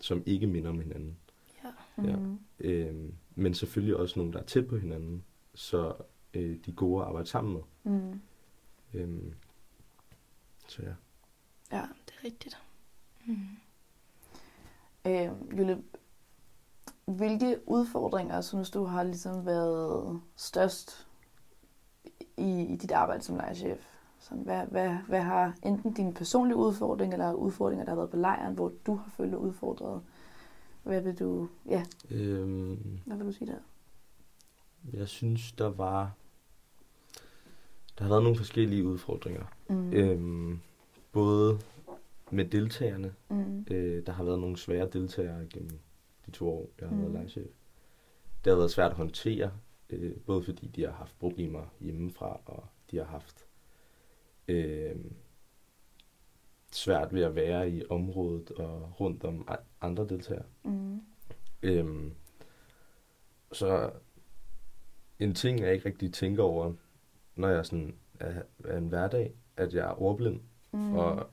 som 0.00 0.22
ikke 0.26 0.46
minder 0.46 0.70
om 0.70 0.80
hinanden. 0.80 1.16
Ja. 1.64 1.68
Ja. 2.10 2.16
Mm. 2.16 2.38
Øh, 2.60 2.94
men 3.34 3.54
selvfølgelig 3.54 3.96
også 3.96 4.18
nogle, 4.18 4.32
der 4.32 4.38
er 4.38 4.44
tæt 4.44 4.66
på 4.68 4.76
hinanden, 4.78 5.24
så 5.54 5.94
øh, 6.34 6.56
de 6.66 6.70
er 6.70 6.74
gode 6.74 7.02
at 7.02 7.08
arbejde 7.08 7.28
sammen 7.28 7.52
med. 7.52 7.92
Mm. 7.92 8.20
Øh, 8.94 9.32
så 10.68 10.82
ja. 10.82 10.92
Ja. 11.72 11.82
Det 12.06 12.14
er 12.20 12.24
rigtigt. 12.24 12.58
Mm. 13.26 13.36
Øh, 15.06 15.58
Julie, 15.58 15.82
hvilke 17.16 17.58
udfordringer 17.66 18.40
synes 18.40 18.70
du 18.70 18.84
har 18.84 19.02
ligesom 19.02 19.46
været 19.46 20.20
størst 20.36 21.06
i, 22.36 22.62
i 22.62 22.76
dit 22.76 22.92
arbejde 22.92 23.22
som 23.22 23.36
lejrchef? 23.36 23.78
Sådan, 24.20 24.44
hvad, 24.44 24.66
hvad, 24.66 24.96
hvad 25.08 25.20
har 25.22 25.54
enten 25.62 25.92
din 25.92 26.14
personlige 26.14 26.56
udfordring, 26.56 27.12
eller 27.12 27.32
udfordringer, 27.32 27.84
der 27.84 27.90
har 27.90 27.96
været 27.96 28.10
på 28.10 28.16
lejren, 28.16 28.54
hvor 28.54 28.72
du 28.86 28.94
har 28.94 29.10
følt 29.16 29.30
dig 29.30 29.38
udfordret? 29.38 30.02
Hvad 30.82 31.00
vil 31.00 31.18
du, 31.18 31.48
ja, 31.66 31.84
Øh, 32.10 32.76
hvad 33.06 33.16
vil 33.16 33.26
du 33.26 33.32
sige 33.32 33.46
der? 33.52 33.58
jeg 34.98 35.08
synes, 35.08 35.52
der 35.52 35.68
var... 35.70 36.12
Der 37.98 38.04
har 38.04 38.08
været 38.08 38.22
nogle 38.22 38.38
forskellige 38.38 38.84
udfordringer. 38.84 39.44
Mm. 39.68 39.92
Øh, 39.92 40.58
både 41.12 41.58
med 42.30 42.44
deltagerne, 42.44 43.14
Mm. 43.28 43.66
Øh, 43.70 44.06
der 44.06 44.12
har 44.12 44.24
været 44.24 44.38
nogle 44.38 44.56
svære 44.56 44.88
deltagere 44.92 45.46
gennem 45.50 45.78
de 46.28 46.32
to 46.32 46.48
år, 46.50 46.70
jeg 46.80 46.88
har 46.88 46.96
været 46.96 47.08
Mm. 47.10 47.14
lejrchef. 47.16 47.46
Det 48.44 48.50
har 48.50 48.56
været 48.56 48.70
svært 48.70 48.90
at 48.90 48.96
håndtere, 48.96 49.50
øh, 49.90 50.16
både 50.26 50.42
fordi 50.42 50.66
de 50.66 50.82
har 50.84 50.92
haft 50.92 51.18
problemer 51.18 51.74
hjemmefra, 51.80 52.40
og 52.44 52.64
de 52.90 52.96
har 52.96 53.04
haft 53.04 53.44
øh, 54.48 54.96
svært 56.72 57.14
ved 57.14 57.22
at 57.22 57.34
være 57.34 57.70
i 57.70 57.82
området 57.90 58.50
og 58.50 59.00
rundt 59.00 59.24
om 59.24 59.48
andre 59.80 60.06
deltagere. 60.08 60.44
Mm. 60.64 61.00
Øhm, 61.62 62.12
så 63.52 63.90
en 65.18 65.34
ting, 65.34 65.60
jeg 65.60 65.72
ikke 65.74 65.86
rigtig 65.88 66.12
tænker 66.12 66.42
over, 66.42 66.72
når 67.36 67.48
jeg 67.48 67.66
sådan 67.66 67.94
er, 68.20 68.42
er 68.64 68.78
en 68.78 68.88
hverdag, 68.88 69.34
at 69.56 69.74
jeg 69.74 69.88
er 69.90 70.02
ordblind, 70.02 70.40
Mm. 70.72 70.94
og 70.94 71.26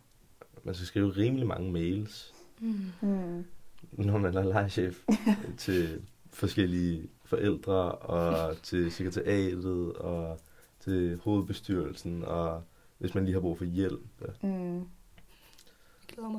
man 0.64 0.76
skal 0.76 0.88
skrive 0.88 1.10
rimelig 1.10 1.48
mange 1.48 1.72
mails, 1.72 2.34
Mm. 2.60 3.46
Når 3.92 4.18
man 4.18 4.38
er 4.38 4.44
lejrchef 4.44 5.04
til 5.58 6.02
forskellige 6.30 7.10
forældre 7.26 7.92
og 7.92 8.58
til 8.64 8.92
sekretariatet 8.92 9.94
og 9.94 10.40
til 10.80 11.20
hovedbestyrelsen 11.24 12.24
og 12.24 12.64
hvis 12.98 13.16
man 13.16 13.26
lige 13.26 13.34
har 13.34 13.42
brug 13.42 13.58
for 13.58 13.66
hjælp, 13.66 14.02
Mm. 14.44 14.84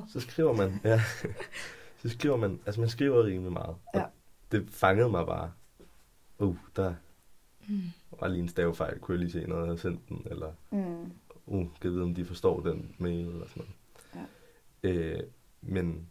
Så 0.07 0.19
skriver 0.19 0.53
man, 0.53 0.79
ja, 0.83 1.01
så 2.01 2.09
skriver 2.09 2.37
man, 2.37 2.59
altså 2.65 2.81
man 2.81 2.89
skriver 2.89 3.25
rimelig 3.25 3.51
meget. 3.51 3.75
Ja. 3.95 4.03
Det 4.51 4.69
fangede 4.69 5.09
mig 5.09 5.25
bare. 5.25 5.51
Uh, 6.39 6.55
der 6.75 6.93
Mm. 7.69 7.81
var 8.19 8.27
lige 8.27 8.39
en 8.41 8.49
stavefejl, 8.49 8.99
kunne 8.99 9.13
jeg 9.15 9.19
lige 9.19 9.31
se, 9.31 9.47
når 9.47 9.57
jeg 9.57 9.65
havde 9.65 9.77
sendt 9.77 10.09
den, 10.09 10.21
eller 10.25 10.51
Mm. 10.71 11.11
uh, 11.45 11.59
kan 11.65 11.83
jeg 11.83 11.91
vide, 11.91 12.03
om 12.03 12.15
de 12.15 12.25
forstår 12.25 12.59
den 12.59 12.95
mail, 12.97 13.25
eller 13.27 13.47
sådan 13.47 13.63
noget. 14.13 14.27
Ja. 14.83 14.89
Øh, 14.89 15.23
men 15.61 16.07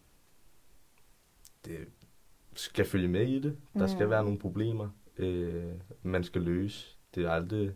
det 1.67 1.89
skal 2.55 2.85
følge 2.85 3.09
med 3.09 3.29
i 3.29 3.39
det. 3.39 3.57
Der 3.75 3.87
skal 3.87 4.05
Mm. 4.05 4.11
være 4.11 4.25
nogle 4.25 4.39
problemer, 4.39 4.89
øh, 5.19 5.73
man 6.03 6.25
skal 6.25 6.43
løse. 6.43 6.97
Det 7.15 7.25
er 7.25 7.31
aldrig 7.31 7.75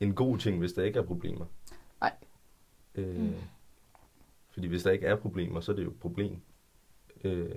en 0.00 0.14
god 0.14 0.38
ting, 0.38 0.58
hvis 0.58 0.72
der 0.72 0.82
ikke 0.84 0.98
er 0.98 1.02
problemer. 1.04 1.46
Nej. 2.00 2.12
Øh, 2.94 3.20
Mm. 3.20 3.34
Fordi 4.50 4.66
hvis 4.66 4.82
der 4.82 4.90
ikke 4.90 5.06
er 5.06 5.16
problemer, 5.16 5.60
så 5.60 5.72
er 5.72 5.76
det 5.76 5.84
jo 5.84 5.90
et 5.90 6.00
problem, 6.00 6.40
øh, 7.24 7.50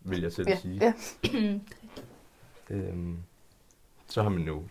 vil 0.00 0.20
jeg 0.20 0.32
selv 0.32 0.48
Ja, 0.48 0.56
sige. 0.56 0.80
ja. 0.84 0.94
Øhm, 2.70 3.16
så 4.06 4.22
har 4.22 4.28
man 4.30 4.42
jo 4.46 4.68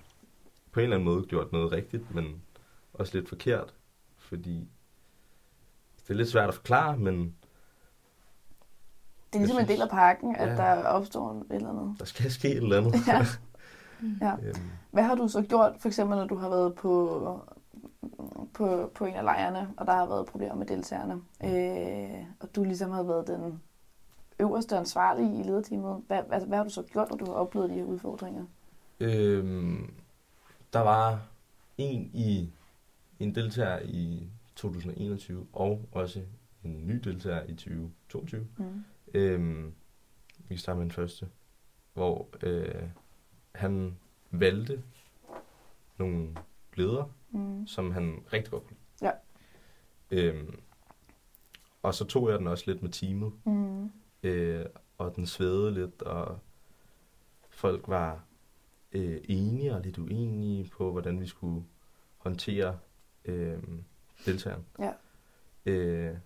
på 0.72 0.80
en 0.80 0.84
eller 0.84 0.96
anden 0.96 1.06
måde 1.06 1.26
gjort 1.26 1.52
noget 1.52 1.72
rigtigt, 1.72 2.16
men 2.16 2.42
også 2.94 3.18
lidt 3.18 3.30
forkert, 3.30 3.74
fordi 4.18 4.68
det 6.04 6.10
er 6.10 6.14
lidt 6.18 6.30
svært 6.30 6.48
at 6.50 6.56
forklare, 6.56 6.98
men 6.98 7.36
er 9.38 9.40
ligesom 9.40 9.60
en 9.60 9.68
del 9.68 9.82
af 9.82 9.90
pakken, 9.90 10.36
at 10.36 10.48
Ja. 10.50 10.56
der 10.56 10.84
opstår 10.84 11.32
et 11.32 11.46
eller 11.56 11.70
andet. 11.70 11.96
Der 12.00 12.06
skal 12.06 12.32
ske 12.32 12.50
et 12.52 12.58
eller 12.64 12.78
andet. 12.78 13.08
Ja. 13.08 13.20
Mm. 14.02 14.16
Ja. 14.22 14.34
øhm, 14.44 14.56
Hvad 14.92 15.04
har 15.04 15.16
du 15.16 15.28
så 15.28 15.42
gjort, 15.42 15.74
for 15.80 15.88
eksempel 15.88 16.18
når 16.18 16.28
du 16.28 16.36
har 16.36 16.50
været 16.50 16.76
på, 16.76 17.42
på, 18.54 18.92
på 18.96 19.06
en 19.06 19.14
af 19.14 19.24
lejrene, 19.24 19.68
og 19.78 19.86
der 19.86 19.94
har 19.94 20.06
været 20.06 20.26
problemer 20.26 20.56
med 20.56 20.66
deltagerne, 20.66 21.14
øh, 21.44 22.26
og 22.40 22.56
du 22.56 22.64
ligesom 22.64 22.92
har 22.92 23.04
været 23.04 23.28
den 23.28 23.62
øverste 24.40 24.78
ansvarlige 24.78 25.40
i 25.40 25.44
lederteamet. 25.44 26.02
Hvad, 26.08 26.24
hvad, 26.28 26.42
hvad 26.42 26.58
har 26.58 26.64
du 26.64 26.70
så 26.70 26.82
gjort, 26.82 27.10
når 27.10 27.18
du 27.18 27.26
har 27.26 27.34
oplevet 27.34 27.70
de 27.70 27.76
her 27.76 27.84
udfordringer? 27.84 28.44
øhm, 29.00 29.94
der 30.74 30.80
var 30.80 31.20
en 31.78 32.12
i 32.14 32.50
en 33.20 33.36
deltager 33.36 33.80
i 33.84 34.28
2021, 34.56 35.46
og 35.54 35.82
også 35.92 36.20
en 36.64 36.88
ny 36.88 36.96
deltager 36.96 37.44
i 37.44 37.54
2022. 37.54 38.48
Mm. 38.58 38.66
Øhm, 39.14 39.74
vi 40.50 40.58
starter 40.58 40.78
med 40.78 40.84
den 40.86 40.92
første, 40.92 41.30
hvor 41.94 42.30
øh, 42.44 42.84
han 43.56 43.98
valgte 44.32 44.84
nogle 45.98 46.36
ledere, 46.74 47.12
Mm. 47.32 47.68
som 47.68 47.92
han 47.92 48.26
rigtig 48.34 48.52
godt 48.52 48.64
kunne 48.68 48.78
lide. 49.02 49.12
Ja. 50.12 50.28
Øhm, 50.30 50.60
og 51.84 51.94
så 51.94 52.06
tog 52.06 52.30
jeg 52.30 52.40
den 52.40 52.48
også 52.48 52.64
lidt 52.72 52.82
med 52.84 52.92
teamet, 52.92 53.32
Mm. 53.46 53.92
øh, 54.24 54.66
og 54.98 55.16
den 55.16 55.26
svævede 55.26 55.74
lidt, 55.74 56.02
og 56.02 56.40
folk 57.50 57.88
var 57.88 58.24
øh, 58.92 59.22
enige 59.24 59.74
og 59.76 59.82
lidt 59.82 59.98
uenige 59.98 60.70
på, 60.70 60.92
hvordan 60.92 61.22
vi 61.22 61.28
skulle 61.28 61.66
håndtere 62.18 62.80
øh, 63.26 63.64
deltageren. 64.26 64.66
Ja. 64.80 64.92
Øh, 65.66 66.18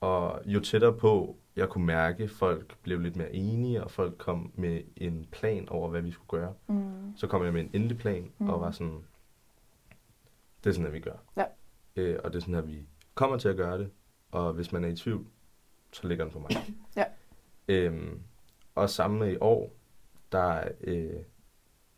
og 0.00 0.40
jo 0.46 0.60
tættere 0.60 0.98
på, 0.98 1.36
jeg 1.56 1.68
kunne 1.68 1.86
mærke, 1.86 2.24
at 2.24 2.30
folk 2.30 2.78
blev 2.82 3.00
lidt 3.00 3.16
mere 3.16 3.32
enige, 3.32 3.84
og 3.84 3.90
folk 3.90 4.18
kom 4.18 4.52
med 4.54 4.82
en 4.96 5.26
plan 5.32 5.68
over, 5.68 5.88
hvad 5.88 6.02
vi 6.02 6.10
skulle 6.10 6.28
gøre. 6.40 6.54
Mm. 6.66 7.16
Så 7.16 7.26
kom 7.26 7.44
jeg 7.44 7.52
med 7.52 7.60
en 7.60 7.70
endelig 7.72 7.98
plan, 7.98 8.32
mm. 8.38 8.48
og 8.48 8.60
var 8.60 8.70
sådan, 8.70 9.04
det 10.64 10.70
er 10.70 10.74
sådan, 10.74 10.86
at 10.86 10.92
vi 10.92 11.00
gør. 11.00 11.16
Ja. 11.36 11.44
Øh, 11.96 12.18
og 12.24 12.32
det 12.32 12.36
er 12.38 12.40
sådan, 12.40 12.54
at 12.54 12.68
vi 12.68 12.86
kommer 13.14 13.36
til 13.38 13.48
at 13.48 13.56
gøre 13.56 13.78
det, 13.78 13.90
og 14.30 14.52
hvis 14.52 14.72
man 14.72 14.84
er 14.84 14.88
i 14.88 14.96
tvivl, 14.96 15.26
så 15.92 16.08
ligger 16.08 16.24
den 16.24 16.32
på 16.32 16.38
mig. 16.38 16.50
Ja. 16.96 17.04
Øhm, 17.68 18.20
og 18.74 18.90
samme 18.90 19.18
med 19.18 19.32
i 19.32 19.36
år, 19.40 19.72
der 20.32 20.68
øh, 20.80 21.14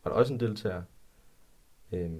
var 0.03 0.11
der 0.11 0.17
også 0.17 0.33
en 0.33 0.39
deltager, 0.39 0.83
øh, 1.91 2.11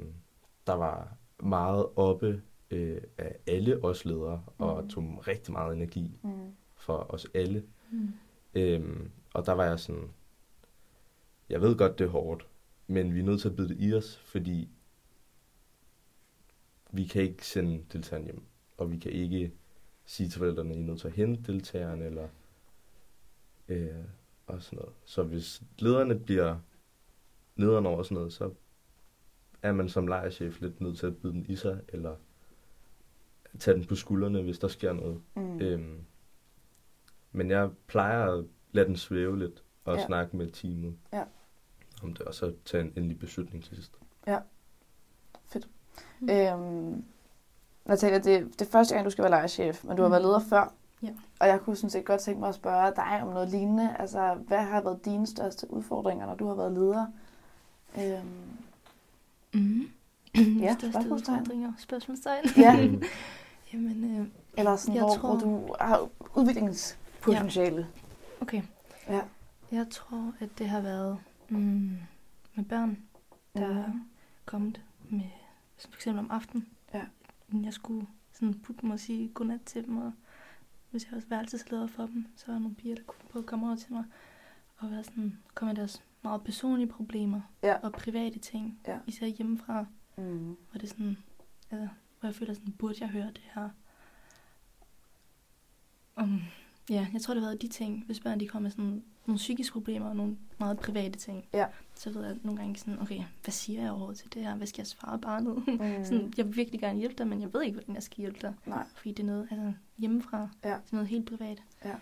der 0.67 0.73
var 0.73 1.13
meget 1.43 1.85
oppe 1.95 2.41
øh, 2.71 3.01
af 3.17 3.35
alle 3.47 3.83
os 3.83 4.05
ledere, 4.05 4.43
og 4.57 4.79
Mhm. 4.81 4.89
tog 4.89 5.27
rigtig 5.27 5.53
meget 5.53 5.75
energi 5.75 6.19
Mm. 6.23 6.29
For 6.89 7.05
os 7.13 7.27
alle. 7.33 7.63
Mm. 7.91 8.13
Øhm, 8.55 9.11
og 9.33 9.45
der 9.45 9.51
var 9.51 9.65
jeg 9.65 9.79
sådan, 9.79 10.09
jeg 11.49 11.61
ved 11.61 11.77
godt, 11.77 11.99
det 11.99 12.05
er 12.05 12.09
hårdt, 12.09 12.47
men 12.87 13.13
vi 13.13 13.19
er 13.19 13.23
nødt 13.23 13.41
til 13.41 13.49
at 13.49 13.55
bide 13.55 13.69
det 13.69 13.77
i 13.79 13.93
os, 13.93 14.17
fordi 14.17 14.69
vi 16.91 17.05
kan 17.05 17.21
ikke 17.21 17.47
sende 17.47 17.83
deltageren 17.93 18.25
hjem, 18.25 18.41
og 18.77 18.91
vi 18.91 18.97
kan 18.97 19.11
ikke 19.11 19.51
sige 20.05 20.29
til 20.29 20.39
forældrene, 20.39 20.75
I 20.75 20.77
er 20.77 20.83
nødt 20.83 20.99
til 20.99 21.07
at 21.07 21.13
hente 21.13 21.51
deltageren, 21.51 22.01
eller 22.01 22.27
øh, 23.67 24.03
og 24.47 24.61
sådan 24.61 24.77
noget. 24.77 24.93
Så 25.05 25.23
hvis 25.23 25.63
lederne 25.79 26.19
bliver 26.19 26.59
nederen 27.55 27.85
over 27.85 28.03
sådan 28.03 28.15
noget, 28.15 28.33
så 28.33 28.53
er 29.61 29.71
man 29.71 29.89
som 29.89 30.07
lejerchef 30.07 30.61
lidt 30.61 30.81
nødt 30.81 30.97
til 30.97 31.07
at 31.07 31.17
bide 31.17 31.33
den 31.33 31.45
i 31.49 31.55
sig, 31.55 31.81
eller 31.87 32.15
tage 33.59 33.77
den 33.77 33.85
på 33.85 33.95
skuldrene, 33.95 34.41
hvis 34.41 34.59
der 34.59 34.67
sker 34.67 34.93
noget. 34.93 35.21
Mm. 35.35 35.61
Øhm, 35.61 36.05
men 37.31 37.49
jeg 37.51 37.69
plejer 37.87 38.25
at 38.25 38.45
lade 38.71 38.87
den 38.87 38.95
svæve 38.97 39.39
lidt 39.39 39.63
og 39.85 39.93
Ja. 39.95 39.99
ja. 39.99 40.05
snakke 40.05 40.37
med 40.37 40.51
teamet 40.51 40.95
Ja. 41.13 41.23
om 42.03 42.13
det, 42.13 42.21
og 42.21 42.33
så 42.33 42.53
tage 42.65 42.83
en 42.83 42.93
endelig 42.95 43.19
beslutning 43.19 43.63
til 43.63 43.75
sidst. 43.75 43.91
Mm. 46.19 46.29
Øhm, 46.29 47.03
Natalia, 47.85 48.17
det, 48.17 48.59
det 48.59 48.61
er 48.61 48.71
første 48.71 48.93
gang, 48.95 49.05
du 49.05 49.09
skal 49.09 49.21
være 49.23 49.31
lejerchef, 49.31 49.83
men 49.83 49.95
du 49.97 50.01
har 50.01 50.07
Mm. 50.07 50.11
været 50.11 50.21
leder 50.23 50.39
før. 50.39 50.73
Ja. 51.03 51.09
Og 51.39 51.47
jeg 51.47 51.59
kunne 51.59 51.75
sådan 51.75 51.89
set 51.89 52.05
godt 52.05 52.21
tænke 52.21 52.39
mig 52.39 52.49
at 52.49 52.55
spørge 52.55 52.91
dig 52.95 53.19
om 53.23 53.27
noget 53.33 53.49
lignende. 53.49 53.95
Altså, 53.99 54.33
hvad 54.47 54.57
har 54.63 54.81
været 54.81 55.05
dine 55.05 55.27
største 55.27 55.71
udfordringer, 55.73 56.25
når 56.25 56.35
du 56.35 56.47
har 56.47 56.55
været 56.55 56.71
leder? 56.73 57.05
Øhm, 57.97 58.25
Mm. 59.53 59.81
Ja, 60.61 60.73
Største 60.73 60.91
spørgsmålstegn. 60.91 61.39
udfordringer. 61.41 61.73
Spørgsmålstegn. 61.77 62.45
ja, 62.57 62.73
Jamen, 63.73 64.19
øh, 64.19 64.27
eller 64.57 64.75
sådan, 64.75 64.95
Jeg 64.95 65.03
hvor, 65.03 65.15
tror- 65.15 65.29
hvor 65.29 65.39
du 65.39 65.75
har 65.79 66.09
udviklingspotentiale. 67.27 67.87
okay. 68.41 68.61
Ja. 69.07 69.21
Jeg 69.71 69.87
tror, 69.91 70.33
at 70.39 70.49
det 70.57 70.69
har 70.69 70.81
været 70.81 71.19
mm, 71.49 71.97
med 72.55 72.63
børn, 72.65 73.03
der 73.55 73.67
Mhm. 73.67 73.77
er 73.77 73.91
kommet 74.45 74.81
med, 75.09 75.29
som 75.77 75.91
for 75.91 75.97
eksempel 75.97 76.19
om 76.19 76.31
aftenen. 76.31 76.67
Ja. 76.93 77.05
Jeg 77.53 77.73
skulle 77.73 78.07
sådan 78.31 78.59
putte 78.59 78.81
dem 78.81 78.89
og 78.91 78.99
sige 78.99 79.27
godnat 79.29 79.61
til 79.65 79.85
dem, 79.85 79.97
og 79.97 80.11
hvis 80.91 81.05
jeg 81.05 81.13
også 81.13 81.27
var 81.29 81.35
værelsesleder 81.35 81.87
for 81.87 82.05
dem, 82.05 82.25
så 82.35 82.45
var 82.47 82.53
der 82.53 82.59
nogle 82.59 82.75
piger, 82.75 82.95
der 82.95 83.03
kunne 83.03 83.29
prøve 83.31 83.43
at 83.43 83.45
komme 83.49 83.67
over 83.67 83.75
til 83.75 83.93
mig 83.93 84.03
og 84.77 84.91
være 84.91 85.03
sådan, 85.03 85.37
komme 85.55 85.69
med 85.69 85.75
deres 85.75 86.03
meget 86.21 86.43
personlige 86.43 86.87
problemer 86.87 87.41
Ja. 87.63 87.75
og 87.83 87.91
private 87.91 88.39
ting, 88.39 88.79
Ja. 88.87 88.99
især 89.07 89.25
hjemmefra. 89.27 89.85
Mm. 90.17 90.45
Hvor 90.71 90.73
det 90.79 90.83
er 90.83 90.87
sådan, 90.87 91.17
altså, 91.71 91.87
hvor 92.19 92.27
jeg 92.27 92.35
føler 92.35 92.53
sådan, 92.53 92.71
burde 92.73 92.95
jeg 92.99 93.09
høre 93.09 93.27
det 93.27 93.41
her? 93.55 93.69
Um, 96.21 96.41
ja, 96.89 97.07
jeg 97.13 97.21
tror, 97.21 97.33
det 97.33 97.43
har 97.43 97.49
været 97.49 97.61
de 97.61 97.67
ting, 97.67 98.03
hvis 98.05 98.19
børn 98.19 98.39
de 98.39 98.47
kommer 98.47 98.63
med 98.63 98.71
sådan 98.71 99.03
nogle 99.25 99.37
psykiske 99.37 99.73
problemer 99.73 100.09
og 100.09 100.15
nogle 100.15 100.37
meget 100.57 100.79
private 100.79 101.19
ting. 101.19 101.45
Ja. 101.53 101.65
Så 101.95 102.11
ved 102.11 102.25
jeg 102.25 102.37
nogle 102.43 102.59
gange 102.59 102.75
sådan, 102.75 102.99
okay, 103.01 103.23
hvad 103.43 103.51
siger 103.51 103.81
jeg 103.81 103.91
over 103.91 104.13
til 104.13 104.33
det 104.33 104.43
her? 104.43 104.55
Hvad 104.55 104.67
skal 104.67 104.81
jeg 104.81 104.87
svare 104.87 105.19
barnet? 105.19 105.67
Mm. 105.67 105.77
sådan, 106.05 106.33
jeg 106.37 106.45
vil 106.45 106.55
virkelig 106.55 106.79
gerne 106.79 106.99
hjælpe 106.99 107.15
dig, 107.17 107.27
men 107.27 107.41
jeg 107.41 107.53
ved 107.53 107.61
ikke, 107.63 107.75
hvordan 107.75 107.95
jeg 107.95 108.03
skal 108.03 108.17
hjælpe 108.17 108.39
dig. 108.41 108.53
Nej. 108.65 108.85
Fordi 108.95 109.11
det 109.11 109.19
er 109.23 109.27
noget 109.27 109.47
altså, 109.51 109.73
hjemmefra. 109.97 110.49
Ja. 110.63 110.69
Det 110.69 110.75
er 110.75 110.79
noget 110.91 111.07
helt 111.07 111.25
privat. 111.29 111.63
Ja. 111.85 111.95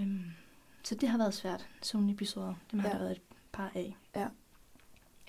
Øhm, 0.00 0.20
så 0.84 0.94
det 0.94 1.08
har 1.08 1.18
været 1.18 1.34
svært, 1.34 1.68
sådan 1.82 2.00
nogle 2.00 2.14
episoder. 2.14 2.54
Dem 2.70 2.78
har 2.78 2.88
Ja. 2.88 2.92
der 2.94 2.98
været 2.98 3.12
et 3.12 3.22
par 3.52 3.70
af. 3.74 3.96
Ja. 4.16 4.28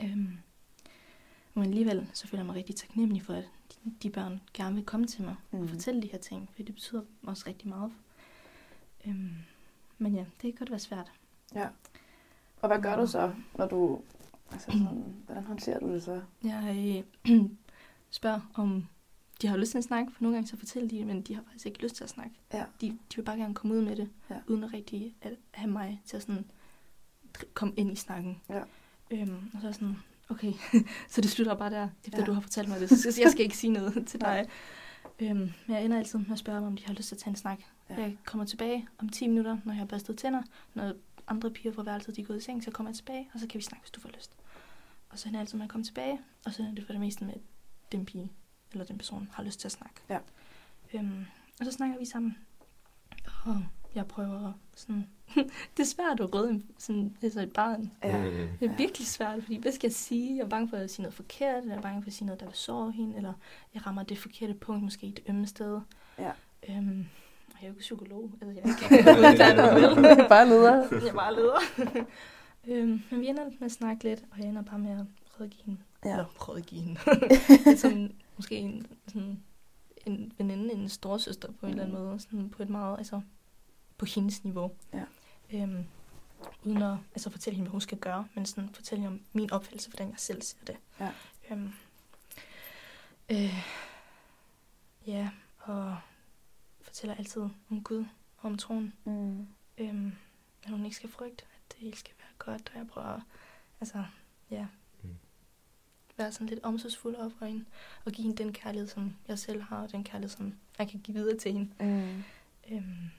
Øhm, 0.03 0.37
men 1.53 1.63
alligevel, 1.63 2.07
så 2.13 2.27
føler 2.27 2.39
jeg 2.39 2.45
mig 2.45 2.55
rigtig 2.55 2.75
taknemmelig 2.75 3.21
for, 3.21 3.33
at 3.33 3.43
de, 3.85 3.93
de 4.03 4.09
børn 4.09 4.41
gerne 4.53 4.75
vil 4.75 4.85
komme 4.85 5.07
til 5.07 5.23
mig 5.23 5.35
Mm. 5.51 5.59
og 5.61 5.69
fortælle 5.69 6.01
de 6.01 6.07
her 6.07 6.17
ting, 6.19 6.49
for 6.55 6.63
det 6.63 6.75
betyder 6.75 7.01
også 7.23 7.43
rigtig 7.47 7.69
meget. 7.69 7.91
Øhm, 9.07 9.29
men 9.97 10.13
ja, 10.15 10.19
det 10.19 10.41
kan 10.41 10.53
godt 10.53 10.69
være 10.69 10.79
svært. 10.79 11.11
Ja. 11.55 11.67
Og 12.61 12.67
hvad 12.67 12.81
gør 12.81 12.95
du 12.95 13.07
så, 13.07 13.33
når 13.57 13.67
du... 13.67 14.01
Altså 14.51 14.71
sådan, 14.71 15.15
hvordan 15.25 15.43
håndterer 15.43 15.79
du 15.79 15.93
det 15.93 16.03
så? 16.03 16.21
Jeg 16.43 17.03
øh, 17.27 17.41
spørger, 18.09 18.51
om 18.53 18.85
de 19.41 19.47
har 19.47 19.57
lyst 19.57 19.71
til 19.71 19.77
at 19.77 19.83
snakke, 19.83 20.11
for 20.11 20.23
nogle 20.23 20.35
gange 20.37 20.47
så 20.47 20.57
fortæller 20.57 20.89
de, 20.89 21.05
men 21.05 21.21
de 21.21 21.35
har 21.35 21.41
faktisk 21.43 21.65
ikke 21.65 21.81
lyst 21.83 21.95
til 21.95 22.03
at 22.03 22.09
snakke. 22.09 22.31
Ja. 22.53 22.65
De, 22.81 22.87
de 22.89 23.15
vil 23.15 23.23
bare 23.23 23.37
gerne 23.37 23.53
komme 23.53 23.75
ud 23.75 23.81
med 23.81 23.95
det, 23.95 24.09
Ja. 24.29 24.35
uden 24.47 24.63
at 24.63 24.73
rigtig 24.73 25.15
at 25.21 25.33
have 25.51 25.71
mig 25.71 26.01
til 26.05 26.17
at 26.17 26.21
sådan 26.23 26.45
komme 27.53 27.73
ind 27.77 27.91
i 27.91 27.95
snakken. 27.95 28.41
Ja. 28.49 28.61
Øhm, 29.11 29.51
og 29.53 29.61
så 29.61 29.67
er 29.67 29.71
sådan, 29.71 29.97
okay, 30.29 30.53
så 31.09 31.21
det 31.21 31.29
slutter 31.29 31.55
bare 31.55 31.69
der, 31.69 31.89
efter 32.05 32.19
Ja. 32.19 32.25
du 32.25 32.33
har 32.33 32.41
fortalt 32.41 32.69
mig 32.69 32.79
det. 32.79 32.89
Så 32.89 33.19
jeg 33.23 33.31
skal 33.31 33.43
ikke 33.43 33.57
sige 33.57 33.73
noget 33.73 34.07
til 34.07 34.21
dig. 34.21 34.45
Øhm, 35.19 35.37
men 35.37 35.53
jeg 35.75 35.85
ender 35.85 35.97
altid 35.97 36.19
med 36.19 36.31
at 36.31 36.37
spørge 36.39 36.57
dem, 36.57 36.67
om 36.67 36.75
de 36.77 36.85
har 36.85 36.93
lyst 36.93 37.07
til 37.07 37.15
at 37.15 37.19
tage 37.19 37.29
en 37.31 37.35
snak. 37.35 37.59
Ja. 37.89 37.95
Jeg 38.01 38.17
kommer 38.25 38.45
tilbage 38.45 38.87
om 38.97 39.09
10 39.09 39.27
minutter, 39.27 39.57
når 39.65 39.73
jeg 39.73 39.79
har 39.79 39.85
børstet 39.85 40.17
tænder. 40.17 40.41
Når 40.73 40.93
andre 41.27 41.51
piger 41.51 41.73
fra 41.73 41.83
værelset 41.83 42.15
de 42.15 42.21
er 42.21 42.25
gået 42.25 42.37
i 42.37 42.41
seng, 42.41 42.63
så 42.63 42.71
kommer 42.71 42.89
jeg 42.89 42.95
tilbage, 42.95 43.29
og 43.33 43.39
så 43.39 43.47
kan 43.47 43.57
vi 43.57 43.63
snakke, 43.63 43.81
hvis 43.83 43.91
du 43.91 43.99
får 43.99 44.09
lyst. 44.17 44.31
Og 45.09 45.19
så 45.19 45.27
ender 45.29 45.39
altid 45.39 45.57
med 45.57 45.65
at 45.65 45.71
komme 45.71 45.83
tilbage, 45.83 46.19
og 46.45 46.53
så 46.53 46.63
er 46.63 46.71
det 46.75 46.85
for 46.85 46.93
det 46.93 46.99
meste 46.99 47.25
med, 47.25 47.33
at 47.33 47.41
den 47.91 48.05
pige 48.05 48.31
eller 48.71 48.85
den 48.85 48.97
person 48.97 49.29
har 49.33 49.43
lyst 49.43 49.59
til 49.59 49.67
at 49.67 49.71
snakke. 49.71 49.95
Ja. 50.09 50.19
Øhm, 50.93 51.25
og 51.59 51.65
så 51.65 51.71
snakker 51.71 51.99
vi 51.99 52.05
sammen. 52.05 52.37
Og 53.45 53.63
jeg 53.95 54.07
prøver 54.07 54.53
sådan... 54.75 55.07
det 55.77 55.79
er 55.79 55.83
svært 55.85 56.19
at 56.19 56.33
røde 56.35 56.49
en- 56.49 56.71
sådan, 56.77 57.17
altså 57.21 57.41
et 57.41 57.53
barn. 57.53 57.91
Ja. 58.03 58.17
Mm. 58.23 58.47
Det 58.59 58.69
er 58.71 58.75
virkelig 58.77 59.07
svært, 59.07 59.43
fordi 59.43 59.55
hvad 59.57 59.71
skal 59.71 59.87
jeg 59.87 59.93
sige? 59.95 60.37
Jeg 60.37 60.43
er 60.43 60.49
bange 60.49 60.69
for 60.69 60.77
at 60.77 60.91
sige 60.91 61.03
noget 61.03 61.13
forkert, 61.13 61.57
eller 61.57 61.71
jeg 61.73 61.77
er 61.77 61.81
bange 61.81 62.01
for 62.03 62.07
at 62.07 62.13
sige 62.13 62.25
noget, 62.25 62.39
der 62.39 62.45
vil 62.45 62.55
såre 62.55 62.91
hende, 62.91 63.17
eller 63.17 63.33
jeg 63.73 63.87
rammer 63.87 64.03
det 64.03 64.17
forkerte 64.17 64.53
punkt, 64.53 64.83
måske 64.83 65.07
et 65.07 65.19
ømme 65.27 65.47
sted. 65.47 65.81
Ja. 66.19 66.31
Øhm, 66.69 67.05
jeg 67.61 67.67
er 67.67 67.67
jo 67.67 67.73
ikke 67.73 67.79
psykolog, 67.79 68.31
altså 68.41 68.61
jeg 68.61 68.63
er 68.63 68.67
ikke 68.67 69.11
uddannet? 69.19 70.29
Bare 70.29 70.49
leder. 70.49 70.87
Jeg 70.91 71.07
er 71.07 71.13
bare 71.13 71.35
leder. 71.35 71.59
øhm, 72.67 73.01
men 73.11 73.21
vi 73.21 73.27
ender 73.27 73.43
med 73.43 73.65
at 73.65 73.71
snakke 73.71 74.03
lidt, 74.03 74.23
og 74.31 74.39
jeg 74.39 74.47
ender 74.47 74.61
bare 74.61 74.79
med 74.79 74.91
at 74.91 75.05
rådgive 75.39 75.63
hende. 75.65 75.79
Ja. 76.05 76.11
Eller 76.11 76.25
rådgive 76.25 76.81
hende. 76.81 76.99
Lidt 77.65 77.79
som 77.79 78.11
måske 78.35 78.55
en, 78.55 78.87
sådan, 79.07 79.43
en 80.05 80.33
veninde, 80.37 80.73
en 80.73 80.89
storsøster 80.89 81.51
på 81.59 81.65
en 81.65 81.71
eller 81.71 81.83
anden 81.83 81.97
måde. 81.97 82.19
Sådan 82.19 82.49
på 82.49 82.63
et 82.63 82.69
meget, 82.69 82.97
altså 82.97 83.21
på 83.97 84.05
hendes 84.05 84.43
niveau. 84.43 84.71
Ja. 84.93 85.03
Øhm, 85.53 85.85
uden 86.63 86.81
at 86.81 86.97
altså, 87.13 87.29
fortælle 87.29 87.55
hende, 87.55 87.67
hvad 87.67 87.71
hun 87.71 87.81
skal 87.81 87.97
gøre, 87.97 88.27
men 88.33 88.45
sådan 88.45 88.69
fortælle 88.73 89.01
hende 89.01 89.15
om 89.15 89.21
min 89.33 89.51
opfattelse, 89.51 89.89
hvordan 89.89 90.09
jeg 90.09 90.19
selv 90.19 90.41
ser 90.41 90.57
det. 90.67 90.75
Ja. 90.99 91.09
Øhm, 91.51 91.73
øh, 93.31 93.65
ja, 95.07 95.29
og 95.59 95.95
fortæller 97.05 97.17
altid 97.19 97.41
om 97.69 97.83
Gud 97.83 98.05
og 98.37 98.45
om 98.45 98.57
troen. 98.57 98.93
Mm. 99.05 99.47
Øhm, 99.77 100.11
hun 100.67 100.85
ikke 100.85 100.95
skal 100.95 101.09
frygte, 101.09 101.43
at 101.43 101.71
det 101.71 101.79
hele 101.79 101.97
skal 101.97 102.13
være 102.19 102.29
godt, 102.53 102.69
og 102.73 102.77
jeg 102.79 102.87
prøver, 102.87 103.21
altså, 103.81 104.05
ja, 104.51 104.67
Mm. 105.03 105.09
være 106.17 106.31
sådan 106.31 106.47
lidt 106.47 106.63
omsorgsfuld 106.63 107.15
over 107.15 107.29
for 107.29 107.45
hende, 107.45 107.65
og 108.05 108.11
give 108.11 108.23
hende 108.27 108.43
den 108.43 108.53
kærlighed, 108.53 108.87
som 108.87 109.15
jeg 109.27 109.39
selv 109.39 109.61
har, 109.61 109.81
og 109.83 109.91
den 109.91 110.03
kærlighed, 110.03 110.29
som 110.29 110.53
jeg 110.79 110.89
kan 110.89 110.99
give 110.99 111.15
videre 111.17 111.37
til 111.37 111.53
hende. 111.53 111.71
Mm. 111.79 112.23
Øhm, 112.71 113.09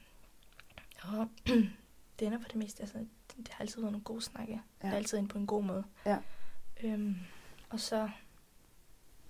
og 1.03 1.29
det 2.18 2.27
ender 2.27 2.38
for 2.40 2.49
det 2.49 2.57
meste, 2.57 2.81
altså, 2.83 2.99
det, 2.99 3.37
det 3.37 3.49
har 3.49 3.61
altid 3.61 3.81
været 3.81 3.92
nogle 3.92 4.05
gode 4.05 4.22
snakke. 4.22 4.53
Ja. 4.53 4.87
Det 4.87 4.92
er 4.92 4.96
altid 4.96 5.18
ind 5.18 5.29
på 5.29 5.38
en 5.38 5.46
god 5.46 5.62
måde. 5.64 5.85
Ja. 6.07 6.18
Øhm, 6.85 7.16
og 7.70 7.81
så 7.81 8.11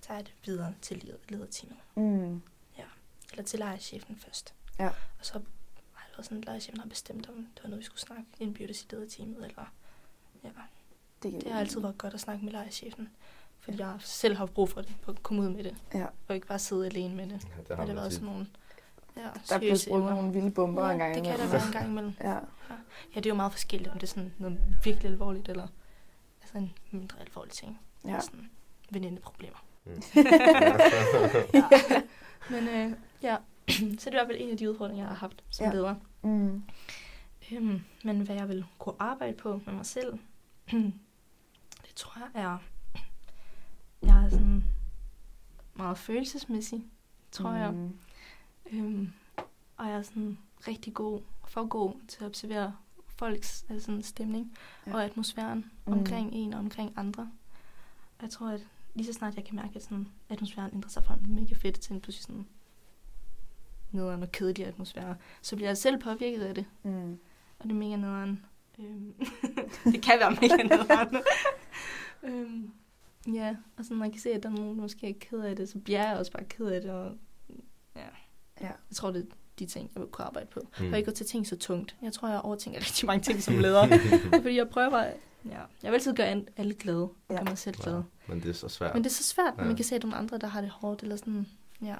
tager 0.01 0.19
jeg 0.19 0.27
det 0.27 0.35
videre 0.45 0.75
til 0.83 0.97
leder, 1.05 1.19
lederteamet. 1.29 1.79
Mm. 1.95 2.43
Eller 3.37 3.45
til 3.45 3.59
lejerchefen 3.59 4.17
først. 4.17 4.55
Ja. 4.79 4.87
Og 4.89 4.93
så 5.27 5.33
har 5.33 6.07
det 6.09 6.17
været 6.17 6.25
sådan, 6.25 6.39
at 6.39 6.45
lejerchefen 6.45 6.81
har 6.81 6.89
bestemt, 6.89 7.29
om 7.29 7.35
det 7.35 7.63
var 7.63 7.69
noget, 7.69 7.81
vi 7.81 7.85
skulle 7.85 8.01
snakke 8.01 8.25
i 8.39 8.45
lederteamet. 8.91 9.45
Eller, 9.45 9.73
ja. 10.45 10.49
Det, 11.23 11.45
Det 11.45 11.53
har 11.53 11.61
altid 11.61 11.81
været 11.81 11.99
godt 11.99 12.15
at 12.15 12.21
snakke 12.21 12.45
med 12.45 12.53
lejerchefen. 12.53 13.09
Fordi 13.61 13.81
jeg 13.81 13.97
selv 14.01 14.37
har 14.37 14.47
brug 14.47 14.69
for 14.69 14.81
det, 14.81 14.95
for 15.01 15.13
at 15.13 15.23
komme 15.23 15.43
ud 15.43 15.49
med 15.49 15.65
det. 15.65 15.77
Ja. 15.95 16.07
Og 16.29 16.35
ikke 16.35 16.47
bare 16.47 16.59
sidde 16.59 16.87
alene 16.87 17.15
med 17.15 17.25
det. 17.27 17.33
Ja, 17.33 17.39
det 17.69 17.77
har 17.77 17.85
det 17.85 17.89
har 17.89 17.95
været 17.95 18.13
sådan 18.13 18.29
nogle 18.29 18.47
ja, 19.17 19.29
Der 19.49 19.59
bliver 19.59 19.85
emner. 19.91 20.11
nogle 20.15 20.33
vilde 20.33 20.51
bomber 20.51 20.87
ja, 20.87 20.93
en 20.93 20.99
gang 20.99 21.15
det 21.15 21.23
kan 21.25 21.33
der 21.33 21.45
imellem. 21.45 21.53
være 21.53 21.67
en 21.67 21.73
gang 21.73 21.91
imellem. 21.91 22.13
Ja. 22.31 22.39
Ja, 23.15 23.21
det 23.21 23.27
er 23.27 23.31
jo 23.31 23.35
meget 23.35 23.53
forskelligt, 23.53 23.91
om 23.91 23.99
det 23.99 24.03
er 24.03 24.11
sådan 24.11 24.35
noget 24.39 24.59
virkelig 24.85 25.11
alvorligt, 25.11 25.49
eller 25.49 25.67
altså 26.43 26.59
en 26.59 26.73
mindre 26.91 27.21
alvorlig 27.21 27.53
ting. 27.53 27.81
Ja. 28.05 28.21
Sådan 28.21 28.51
venindeproblemer. 28.91 29.65
Mm. 29.85 30.03
Men 32.51 32.69
øh, 32.69 32.93
ja, 33.23 33.37
så 33.69 33.75
det 33.79 34.07
er 34.07 34.11
i 34.11 34.15
hvert 34.15 34.27
fald 34.27 34.41
en 34.41 34.51
af 34.51 34.57
de 34.57 34.71
udfordringer, 34.71 35.03
jeg 35.05 35.09
har 35.09 35.17
haft 35.17 35.45
som 35.51 35.67
Ja. 35.67 35.73
leder. 35.73 35.95
Mm. 36.23 36.63
Øhm, 37.53 37.81
men 38.05 38.21
hvad 38.21 38.37
jeg 38.37 38.49
vil 38.49 38.65
kunne 38.79 38.95
arbejde 38.99 39.37
på 39.37 39.61
med 39.67 39.75
mig 39.75 39.87
selv, 39.87 40.19
det 41.87 41.95
tror 41.97 42.21
jeg 42.21 42.43
er, 42.43 42.59
jeg 44.09 44.25
er 44.25 44.29
sådan 44.29 44.65
meget 45.75 45.99
følelsesmæssig, 45.99 46.85
tror 47.33 47.53
jeg. 47.53 47.73
Mm. 47.75 47.99
Øhm, 48.73 49.13
og 49.77 49.87
jeg 49.87 49.95
er 49.97 50.03
sådan 50.03 50.39
rigtig 50.69 50.95
god, 50.95 51.21
for 51.49 51.67
god 51.67 51.93
til 52.09 52.21
at 52.25 52.27
observere 52.27 52.77
folks 53.07 53.65
altså 53.69 53.87
sådan 53.87 54.03
stemning 54.03 54.57
Ja. 54.87 54.95
og 54.95 55.05
atmosfæren 55.05 55.71
Mm. 55.87 55.93
omkring 55.93 56.31
en 56.35 56.53
og 56.53 56.59
omkring 56.59 56.93
andre. 56.97 57.31
Jeg 58.23 58.31
tror, 58.31 58.49
at 58.51 58.67
lige 58.95 59.07
så 59.07 59.13
snart 59.13 59.37
jeg 59.37 59.45
kan 59.45 59.57
mærke, 59.57 59.77
at 59.77 59.83
sådan, 59.83 60.09
atmosfæren 60.29 60.71
ændrer 60.75 60.89
sig 60.91 61.05
fra 61.05 61.17
mega 61.29 61.55
fedt 61.55 61.81
til 61.81 61.95
en 61.95 62.01
pludselig 62.01 62.25
sådan 62.25 62.47
nederen 63.97 64.23
og 64.23 64.33
kedelig 64.33 64.67
atmosfære, 64.67 65.17
så 65.43 65.57
bliver 65.57 65.69
jeg 65.69 65.77
selv 65.77 65.99
påvirket 65.99 66.43
af 66.43 66.55
det. 66.55 66.65
Mm. 66.83 67.13
Og 67.59 67.65
det 67.65 67.71
er 67.71 67.75
mega 67.75 67.97
nederen. 67.97 68.45
Øhm, 68.79 69.15
det 69.93 70.03
kan 70.03 70.15
være 70.21 70.31
mega 70.31 70.63
nederen. 70.63 71.17
øhm, 72.29 72.71
ja, 73.35 73.57
og 73.77 73.85
sådan, 73.85 73.97
når 73.97 74.05
jeg 74.05 74.13
kan 74.13 74.21
se, 74.21 74.31
at 74.31 74.43
der 74.43 74.49
er 74.49 74.53
nogen, 74.55 74.77
der 74.77 74.83
måske 74.83 75.09
er 75.09 75.15
ked 75.21 75.39
af 75.41 75.57
det, 75.57 75.69
så 75.69 75.79
bliver 75.79 76.09
jeg 76.09 76.19
også 76.19 76.33
bare 76.33 76.45
ked 76.45 76.67
af 76.67 76.81
det. 76.81 76.91
Og, 76.91 77.13
ja. 77.97 78.01
Ja. 78.61 78.67
Jeg 78.67 78.97
tror, 78.97 79.11
det 79.11 79.23
er 79.23 79.35
de 79.59 79.67
ting, 79.67 79.91
jeg 79.95 80.01
vil 80.03 80.11
kunne 80.11 80.25
arbejde 80.25 80.47
på. 80.47 80.61
Mm. 80.81 80.93
Og 80.93 80.99
ikke 80.99 81.11
gå 81.11 81.15
til 81.15 81.27
ting 81.27 81.47
så 81.47 81.57
tungt. 81.57 81.97
Jeg 82.03 82.13
tror, 82.13 82.29
jeg 82.29 82.41
overtænker 82.41 82.81
rigtig 82.81 83.07
mange 83.07 83.23
ting 83.23 83.43
som 83.43 83.59
leder. 83.59 83.99
fordi 84.43 84.57
jeg 84.57 84.69
prøver 84.69 84.91
bare... 84.91 85.13
Ja, 85.45 85.61
jeg 85.83 85.91
vil 85.93 85.97
altid 85.97 86.15
gøre 86.15 86.43
alle 86.57 86.75
glade. 86.75 87.03
Og 87.03 87.15
Ja. 87.31 87.35
gøre 87.35 87.45
mig 87.45 87.59
selv 87.59 87.77
glad. 87.77 87.95
Ja, 87.95 88.03
men 88.29 88.41
det 88.41 88.49
er 88.49 88.53
så 88.53 88.69
svært. 88.69 88.95
Men 88.95 89.05
det 89.05 89.11
er 89.11 89.15
så 89.15 89.23
svært, 89.23 89.57
når 89.57 89.65
Ja. 89.65 89.69
man 89.69 89.77
kan 89.77 89.85
se, 89.85 89.95
at 89.95 90.03
nogle 90.03 90.17
andre, 90.17 90.39
der 90.39 90.47
har 90.47 90.61
det 90.61 90.71
hårdt, 90.71 91.03
eller 91.03 91.17
sådan... 91.17 91.47
Ja. 91.83 91.95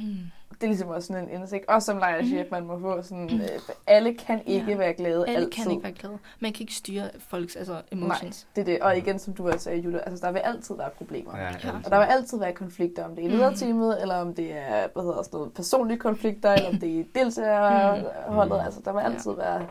Mm. 0.00 0.16
Det 0.52 0.62
er 0.62 0.66
ligesom 0.66 0.88
også 0.88 1.06
sådan 1.06 1.24
en 1.28 1.30
indsigt. 1.40 1.64
Også 1.68 1.86
som 1.86 1.98
lejerchef, 1.98 2.46
man 2.50 2.64
må 2.66 2.80
få 2.80 3.02
sådan, 3.02 3.30
øh, 3.40 3.48
alle 3.86 4.14
kan 4.14 4.42
ikke 4.46 4.70
Ja. 4.70 4.76
være 4.76 4.92
glade 4.94 5.26
Alle 5.26 5.38
altid. 5.38 5.50
kan 5.50 5.70
ikke 5.70 5.82
være 5.82 5.92
glade. 5.92 6.18
Man 6.40 6.52
kan 6.52 6.60
ikke 6.60 6.74
styre 6.74 7.10
folks 7.28 7.56
altså, 7.56 7.82
emotions. 7.92 8.46
Det 8.56 8.60
er 8.60 8.64
det. 8.64 8.80
Og 8.80 8.96
igen, 8.98 9.18
som 9.18 9.34
du 9.34 9.46
også 9.48 9.58
sagde, 9.58 9.78
Julia, 9.80 9.98
altså 10.06 10.26
der 10.26 10.32
vil 10.32 10.38
altid 10.38 10.76
være 10.76 10.90
problemer. 10.90 11.38
Ja, 11.38 11.44
Ja. 11.64 11.70
Og 11.84 11.90
der 11.90 11.98
vil 11.98 12.04
altid 12.06 12.38
være 12.38 12.52
konflikter, 12.52 13.04
om 13.04 13.10
det 13.16 13.24
er 13.24 13.28
i 13.28 13.30
Mhm. 13.30 13.38
lederteamet, 13.38 14.02
eller 14.02 14.14
om 14.14 14.34
det 14.34 14.52
er 14.52 14.86
hvad 14.92 15.02
hedder 15.02 15.22
sådan 15.22 15.36
noget, 15.38 15.52
personlige 15.54 15.98
konflikter, 15.98 16.52
eller 16.52 16.68
om 16.68 16.78
det 16.78 16.88
er 16.96 17.00
i 17.00 17.04
deltagerholdet. 17.14 18.52
Mhm. 18.56 18.64
Altså, 18.64 18.80
der 18.84 18.92
vil 18.92 19.00
altid 19.00 19.30
være... 19.36 19.66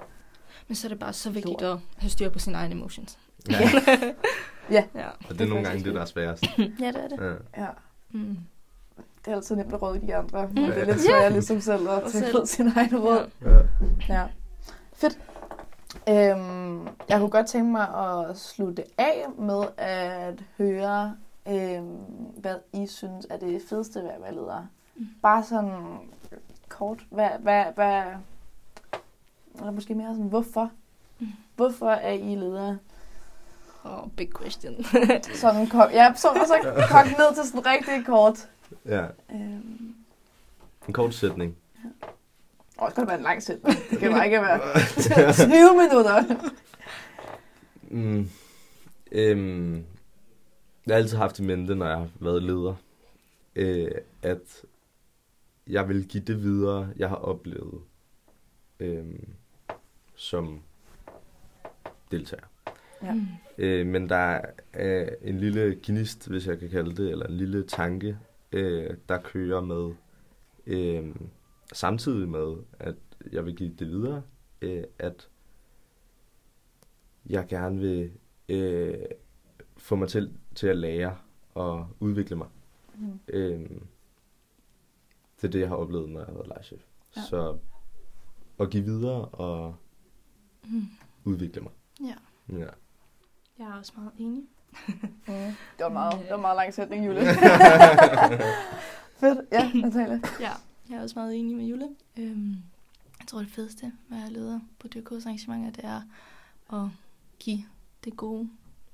Men 0.67 0.75
så 0.75 0.88
er 0.88 0.89
det 0.89 0.99
bare 0.99 1.13
så 1.13 1.29
vigtigt 1.29 1.62
at 1.62 1.77
have 1.97 2.10
styr 2.10 2.29
på 2.29 2.39
sine 2.39 2.57
egne 2.57 2.73
emotions. 2.75 3.19
Ja, 3.49 3.57
Ja. 4.71 4.84
Ja, 4.95 5.07
og 5.29 5.39
det 5.39 5.41
er 5.41 5.45
nogle 5.49 5.63
gange 5.65 5.84
det, 5.84 5.93
der 5.95 6.01
er 6.01 6.05
sværest. 6.05 6.43
ja 6.81 6.88
det 6.88 7.03
er 7.03 7.07
det. 7.07 7.38
Ja. 7.57 7.62
Ja, 7.63 7.67
Mm. 8.13 8.38
Det 9.25 9.31
er 9.31 9.36
altid 9.36 9.55
nemt 9.55 9.73
at 9.73 9.81
råde 9.81 10.01
de 10.01 10.15
andre, 10.15 10.47
men 10.53 10.65
Mm. 10.65 10.71
det 10.71 10.77
er 10.81 10.86
lidt 10.86 11.01
svært 11.01 11.31
ligesom 11.31 11.62
selv 11.62 11.89
at 11.89 12.01
tage 12.01 12.25
selv. 12.25 12.41
ud 12.41 12.45
sin 12.45 12.71
egen 12.75 12.99
råd. 12.99 13.29
Ja. 14.10 14.13
Ja. 14.13 14.23
Fedt. 14.93 15.19
Øhm, 16.10 16.88
jeg 17.10 17.19
kunne 17.19 17.29
godt 17.29 17.47
tænke 17.47 17.71
mig 17.71 17.88
at 18.29 18.38
slutte 18.38 18.84
af 18.97 19.25
med 19.38 19.63
at 19.77 20.43
høre, 20.57 21.15
øhm, 21.47 21.97
hvad 22.38 22.55
I 22.73 22.88
synes 22.88 23.27
er 23.29 23.38
det 23.38 23.62
fedeste 23.69 23.99
ved 23.99 24.10
at 24.10 24.21
være 24.21 24.34
leder. 24.34 24.65
Mm. 24.95 25.07
Bare 25.21 25.43
sådan 25.43 25.71
kort. 26.69 26.99
Hvad, 27.10 27.29
hvad, 27.39 27.63
hvad, 27.75 28.03
eller 29.60 29.71
måske 29.71 29.95
mere 29.95 30.07
sådan, 30.13 30.25
hvorfor? 30.29 30.69
Mm. 31.19 31.27
Hvorfor 31.55 31.89
er 31.89 32.12
I 32.13 32.36
ledere? 32.36 32.77
Oh, 33.84 34.10
big 34.17 34.29
question. 34.41 34.84
Sådan 35.36 35.67
kom, 35.67 35.89
ja, 35.91 36.13
så, 36.15 36.27
så 36.47 36.53
kom 36.91 37.07
ned 37.07 37.36
til 37.36 37.43
sådan 37.51 37.65
rigtig 37.65 38.05
kort. 38.05 38.49
Ja. 38.86 39.05
Øhm, 39.34 39.95
En 40.88 40.93
kort 40.93 41.13
sætning. 41.13 41.57
åh, 42.81 42.88
det 42.88 42.95
kan 42.95 43.07
være 43.07 43.17
en 43.17 43.23
lang 43.23 43.43
sætning. 43.43 43.77
Det 43.91 43.99
kan 43.99 44.12
bare 44.12 44.25
ikke 44.25 44.41
være 44.41 45.34
20 45.34 45.53
minutter. 45.81 46.41
Mm. 47.84 48.29
Øhm, 49.12 49.75
jeg 50.88 50.95
har 50.95 50.99
altid 50.99 51.17
haft 51.17 51.39
i 51.39 51.43
mente, 51.43 51.75
når 51.75 51.86
jeg 51.88 51.97
har 51.97 52.10
været 52.19 52.43
leder, 52.43 52.75
øh, 53.55 53.91
at 54.21 54.62
jeg 55.67 55.89
vil 55.89 56.07
give 56.07 56.23
det 56.23 56.43
videre, 56.43 56.89
jeg 56.97 57.10
har 57.10 57.15
oplevet 57.15 57.81
øh, 58.79 59.05
som 60.15 60.62
deltager. 62.12 62.43
Ja. 63.03 63.15
Øh, 63.57 63.86
men 63.88 64.10
der 64.10 64.41
er 64.73 65.10
en 65.21 65.39
lille 65.39 65.79
gnist, 65.84 66.27
hvis 66.27 66.47
jeg 66.47 66.60
kan 66.60 66.69
kalde 66.69 66.95
det, 67.03 67.12
eller 67.12 67.25
en 67.27 67.38
lille 67.38 67.63
tanke, 67.63 68.17
øh, 68.52 68.98
der 69.10 69.22
kører 69.22 69.62
med, 69.62 69.94
øh, 70.66 71.16
samtidig 71.74 72.30
med, 72.30 72.56
at 72.80 72.96
jeg 73.32 73.46
vil 73.46 73.56
give 73.56 73.74
det 73.80 73.88
videre, 73.88 74.24
øh, 74.62 74.84
at 75.00 75.30
jeg 77.26 77.48
gerne 77.48 77.80
vil 77.80 78.12
øh, 78.50 78.96
få 79.78 79.96
mig 79.96 80.10
til, 80.10 80.38
til 80.56 80.68
at 80.68 80.78
lære 80.78 81.18
og 81.54 81.88
udvikle 82.00 82.36
mig. 82.36 82.48
Mm. 82.96 83.20
Øh, 83.28 83.60
det 85.42 85.48
er 85.48 85.52
det, 85.52 85.60
jeg 85.60 85.68
har 85.70 85.76
oplevet, 85.76 86.10
når 86.10 86.20
jeg 86.20 86.26
har 86.28 86.34
været 86.34 86.48
lejechef. 86.48 86.82
Ja. 87.16 87.22
Ja. 87.22 87.26
Så 87.28 87.58
at 88.60 88.70
give 88.70 88.84
videre 88.84 89.26
og 89.26 89.76
Mm. 90.64 90.82
udvikle 91.26 91.62
mig. 91.62 91.72
Ja. 92.02 92.16
Ja. 92.58 92.70
Jeg 93.60 93.68
er 93.68 93.74
også 93.74 93.94
meget 93.98 94.12
enig. 94.18 94.44
Mm. 95.27 95.34
Det 95.77 95.84
var 95.84 95.89
meget, 95.89 96.19
det 96.19 96.31
var 96.31 96.38
meget 96.38 96.55
lang 96.55 96.73
sætning, 96.73 97.05
Julie. 97.07 97.21
Fedt. 99.19 99.39
Ja, 99.51 99.71
Natalia. 99.73 100.19
Ja, 100.39 100.51
jeg 100.89 100.97
er 100.97 101.01
også 101.01 101.19
meget 101.19 101.39
enig 101.39 101.55
med 101.57 101.65
Jule. 101.65 101.89
Øhm, 102.17 102.55
jeg 103.19 103.27
tror, 103.27 103.39
det 103.39 103.51
fedeste 103.51 103.91
med 104.07 104.17
at 104.17 104.23
være 104.23 104.34
leder 104.34 104.60
på 104.79 104.88
DK's 104.95 105.25
arrangementer, 105.25 105.71
det 105.71 105.86
er 105.86 106.01
at 106.73 106.89
give 107.39 107.63
det 108.03 108.17
gode 108.17 108.49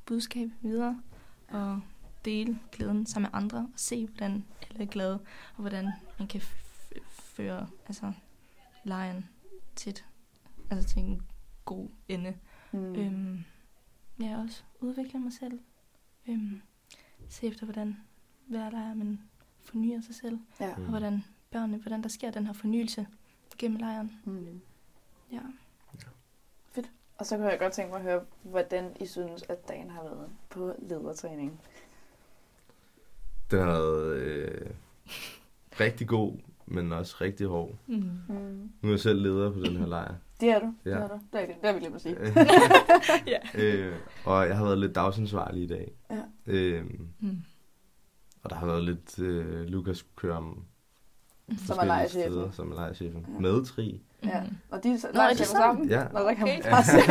budskab 0.05 0.49
videre 0.61 1.01
og 1.49 1.81
dele 2.25 2.59
glæden 2.71 3.05
sammen 3.05 3.29
med 3.33 3.41
andre 3.41 3.57
og 3.57 3.69
se, 3.75 4.05
hvordan 4.05 4.45
alle 4.69 4.83
er 4.83 4.87
glade, 4.87 5.19
og 5.55 5.61
hvordan 5.61 5.91
man 6.19 6.27
kan 6.27 6.41
føre 7.09 7.67
altså, 7.87 8.11
lejen 8.83 9.29
til, 9.75 9.89
et, 9.89 10.05
altså 10.69 10.89
til 10.89 10.99
en 11.01 11.21
god 11.65 11.87
ende. 12.07 12.33
Mm. 12.71 12.95
Øhm, 12.95 13.43
jeg 14.19 14.30
har 14.30 14.43
også 14.43 14.63
udviklet 14.80 15.21
mig 15.21 15.34
selv. 15.34 15.60
Øhm, 16.30 16.62
se 17.30 17.47
efter, 17.47 17.65
hvordan 17.65 17.97
hver 18.47 18.69
lejr 18.69 18.93
man 18.93 19.19
fornyer 19.62 20.01
sig 20.01 20.15
selv 20.15 20.39
Ja. 20.60 20.69
Og 20.69 20.89
hvordan 20.89 21.23
børnene, 21.51 21.77
hvordan 21.77 22.03
der 22.03 22.10
sker 22.10 22.32
den 22.32 22.45
her 22.45 22.53
fornyelse 22.53 23.08
gennem 23.58 23.80
lejren. 23.80 24.12
Mm. 24.25 24.62
Ja. 25.32 25.41
Og 27.17 27.25
så 27.25 27.38
kunne 27.38 27.47
jeg 27.47 27.60
godt 27.60 27.73
tænke 27.73 27.91
mig 27.91 27.99
at 27.99 28.03
høre, 28.03 28.21
hvordan 28.43 28.97
I 28.99 29.06
synes, 29.06 29.43
at 29.49 29.67
dagen 29.67 29.89
har 29.89 30.03
været 30.03 30.30
på 30.49 30.73
ledertræning. 30.80 31.62
Den 33.51 33.60
har 33.60 33.65
været 33.67 34.17
øh, 34.17 34.69
rigtig 35.80 36.08
god, 36.08 36.34
men 36.65 36.91
også 36.91 37.15
rigtig 37.21 37.47
hård. 37.47 37.71
Mm. 37.88 37.95
Mm. 38.30 38.71
Nu 38.82 38.89
er 38.89 38.93
jeg 38.93 38.99
selv 38.99 39.21
leder 39.21 39.51
på 39.53 39.60
den 39.60 39.77
her 39.77 39.86
lejr. 39.86 40.15
Det 40.39 40.50
er 40.50 40.60
du. 40.60 40.73
Ja. 40.86 40.89
Det 40.89 40.97
er 40.97 41.08
du. 41.08 41.19
Det 41.34 41.41
er, 41.41 41.45
det 41.45 41.56
er 41.63 41.73
vi 41.73 41.80
glemt 41.80 41.95
at 41.95 42.02
sige. 42.02 42.15
ja. 43.34 43.38
øh, 43.56 43.95
og 44.26 44.47
jeg 44.47 44.58
har 44.58 44.63
været 44.65 44.78
lidt 44.78 44.95
dagsansvarlig 44.95 45.63
i 45.63 45.67
dag. 45.67 45.91
Ja. 46.12 46.21
Øh, 46.47 46.86
Mm. 47.19 47.38
og 48.43 48.50
der 48.50 48.56
har 48.56 48.65
været 48.65 48.84
lidt 48.84 49.19
øh, 49.19 49.60
Lukas 49.65 50.06
kører 50.15 50.36
om 50.38 50.63
Som 51.67 51.78
er 51.82 52.08
steder, 52.08 52.52
som 52.52 52.71
er 52.71 52.76
lejrchefen. 52.76 53.26
Ja. 53.36 53.39
Med 53.41 53.65
tri. 53.65 54.02
Ja. 54.23 54.41
Mhm. 54.43 54.58
Og 54.69 54.84
de 54.84 54.89
Nå, 55.13 55.19
er 55.21 55.30
de 55.34 55.45
sammen? 55.45 55.89
Ja. 55.89 56.04
Nå, 56.13 56.19
der 56.19 56.34
kan 56.34 56.47
man 56.47 56.58
Okay. 56.60 56.69
bare 56.69 56.84
se. 56.84 56.97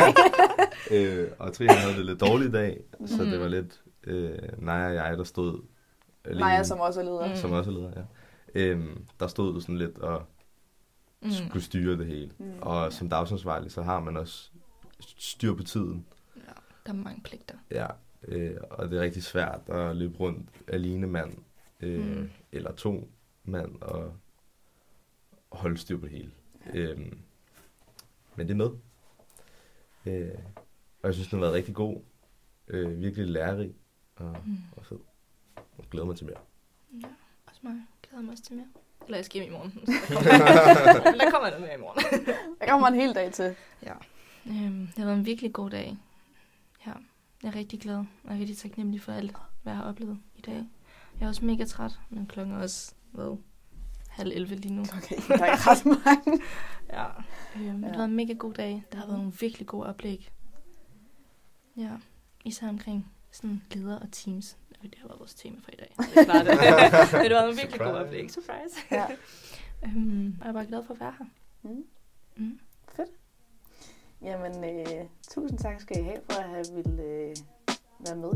Øh, 0.97 1.29
og 1.39 1.53
Trine 1.53 1.73
havde 1.73 1.97
det 1.97 2.07
lidt 2.07 2.21
dårligt 2.21 2.49
i 2.49 2.53
dag, 2.53 2.81
så 3.07 3.23
Mm. 3.25 3.31
det 3.31 3.41
var 3.41 3.49
lidt 3.49 3.83
øh, 4.05 4.39
Naja 4.59 4.89
og 4.89 4.95
jeg, 4.95 5.19
der 5.19 5.25
stod 5.25 5.63
alene. 6.25 6.41
Maja, 6.41 6.63
som 6.65 6.81
også 6.81 7.01
er 7.01 7.05
leder. 7.05 7.29
Mm. 7.29 7.37
som 7.37 7.53
også 7.53 7.71
er 7.71 7.75
leder, 7.75 7.91
ja. 7.97 8.03
Øhm, 8.55 9.05
der 9.21 9.27
stod 9.27 9.61
sådan 9.61 9.79
lidt 9.79 9.99
og 9.99 10.23
Mm. 11.27 11.49
skulle 11.49 11.65
styre 11.65 11.99
det 11.99 12.07
hele. 12.07 12.33
Mm. 12.39 12.59
Og 12.63 12.93
som 12.93 13.09
dagsansvarlig, 13.09 13.71
så 13.73 13.83
har 13.83 14.01
man 14.01 14.17
også 14.17 14.51
styr 15.01 15.55
på 15.55 15.63
tiden. 15.63 16.07
Ja, 16.37 16.41
der 16.87 16.93
er 16.93 16.97
mange 16.97 17.23
pligter. 17.23 17.55
Ja, 17.71 17.87
øh, 18.23 18.57
og 18.71 18.91
det 18.91 18.99
er 18.99 19.03
rigtig 19.03 19.23
svært 19.23 19.61
at 19.69 19.97
løbe 19.97 20.17
rundt 20.19 20.49
alene 20.69 21.07
mand, 21.07 21.39
øh, 21.81 22.17
Mm. 22.19 22.31
eller 22.53 22.73
to 22.73 23.11
mand, 23.45 23.81
og 23.83 24.17
holde 25.53 25.77
styr 25.79 25.99
på 25.99 26.07
det 26.07 26.13
hele. 26.13 26.31
Øhm, 26.75 27.19
men 28.37 28.49
det 28.49 28.53
er 28.53 28.57
med. 28.57 28.71
Øh, 30.07 30.39
og 31.03 31.07
jeg 31.09 31.15
synes, 31.15 31.29
den 31.29 31.39
har 31.39 31.41
været 31.47 31.55
rigtig 31.55 31.75
god. 31.75 32.01
Øh, 32.69 33.01
virkelig 33.01 33.27
lærerig 33.27 33.75
og, 34.17 34.37
Mm. 34.47 34.57
og 34.77 34.87
fed. 34.87 34.99
Jeg 35.79 35.87
glæder 35.91 36.07
mig 36.07 36.17
til 36.17 36.27
mere. 36.27 36.39
Ja, 37.03 37.09
også 37.47 37.61
mig. 37.63 37.75
Glæder 38.09 38.23
mig 38.25 38.33
også 38.33 38.45
til 38.45 38.57
mere. 38.57 38.67
Eller 39.05 39.19
jeg 39.19 39.25
skal 39.25 39.41
hjem 39.41 39.53
i 39.53 39.57
morgen. 39.57 39.73
Så 39.73 40.15
der 40.15 41.03
kommer, 41.03 41.19
der 41.25 41.31
kommer 41.31 41.51
der 41.51 41.59
mere 41.59 41.75
i 41.75 41.81
morgen. 41.81 42.27
Der 42.61 42.67
kommer 42.67 42.89
en 42.89 42.95
hel 42.95 43.15
dag 43.15 43.33
til. 43.33 43.55
Øhm, 44.47 44.87
det 44.87 44.99
har 44.99 45.05
været 45.05 45.19
en 45.19 45.27
virkelig 45.27 45.53
god 45.53 45.71
dag. 45.71 45.97
Ja, 46.87 46.93
jeg 47.43 47.49
er 47.49 47.55
rigtig 47.55 47.81
glad. 47.81 47.97
Og 47.97 48.07
jeg 48.25 48.35
er 48.37 48.41
rigtig 48.41 48.59
taknemmelig 48.59 49.03
for 49.03 49.13
alt, 49.13 49.33
hvad 49.63 49.73
jeg 49.73 49.77
har 49.83 49.89
oplevet 49.89 50.19
i 50.37 50.41
dag. 50.41 50.65
Jeg 51.21 51.25
er 51.25 51.29
også 51.29 51.45
mega 51.45 51.65
træt, 51.65 51.93
men 52.11 52.27
klokken 52.27 52.55
er 52.55 52.59
også, 52.59 52.93
hvad, 53.13 53.37
halv 54.09 54.33
11 54.35 54.55
lige 54.55 54.75
nu. 54.75 54.83
Okay, 54.83 55.17
der 55.29 55.45
er 55.45 55.67
ret 55.71 55.87
mange. 55.87 56.43
Ja. 56.93 57.05
Øhm, 57.57 57.65
ja. 57.67 57.73
Det 57.73 57.85
har 57.85 57.97
været 57.97 58.05
en 58.09 58.17
mega 58.17 58.33
god 58.33 58.55
dag. 58.55 58.83
Der 58.93 58.99
har 58.99 59.07
været 59.07 59.19
nogle 59.19 59.33
virkelig 59.41 59.67
gode 59.67 59.87
oplæg. 59.87 60.31
Ja, 61.77 61.91
især 62.45 62.69
omkring 62.69 63.13
sådan 63.33 63.63
leder 63.73 63.99
og 63.99 64.09
teams. 64.13 64.57
Det 64.91 64.99
har 65.01 65.09
været 65.09 65.21
vores 65.21 65.35
tema 65.35 65.57
for 65.65 65.71
i 65.73 65.77
dag. 65.77 65.95
Det. 65.99 66.17
Men 66.17 66.47
det 66.47 66.57
har 66.57 67.29
været 67.29 67.31
nogle 67.31 67.57
virkelig 67.57 67.81
Surprise. 67.81 68.05
oplæg. 68.05 68.31
Surprise. 68.31 68.77
Ja. 68.91 69.07
øhm, 69.87 70.37
og 70.41 70.45
jeg 70.45 70.49
er 70.49 70.53
bare 70.53 70.67
glad 70.67 70.85
for 70.87 70.95
at 70.95 71.01
være 71.01 71.15
her. 71.19 71.27
Mm. 71.63 71.85
Mm. 72.37 72.59
Jamen, 74.23 74.65
øh, 74.65 75.05
tusind 75.31 75.59
tak 75.59 75.81
skal 75.81 76.01
I 76.01 76.03
have 76.03 76.21
for 76.31 76.41
at 76.41 76.49
have 76.49 76.65
ville 76.75 77.03
øh, 77.03 77.37
være 78.07 78.17
med. 78.17 78.33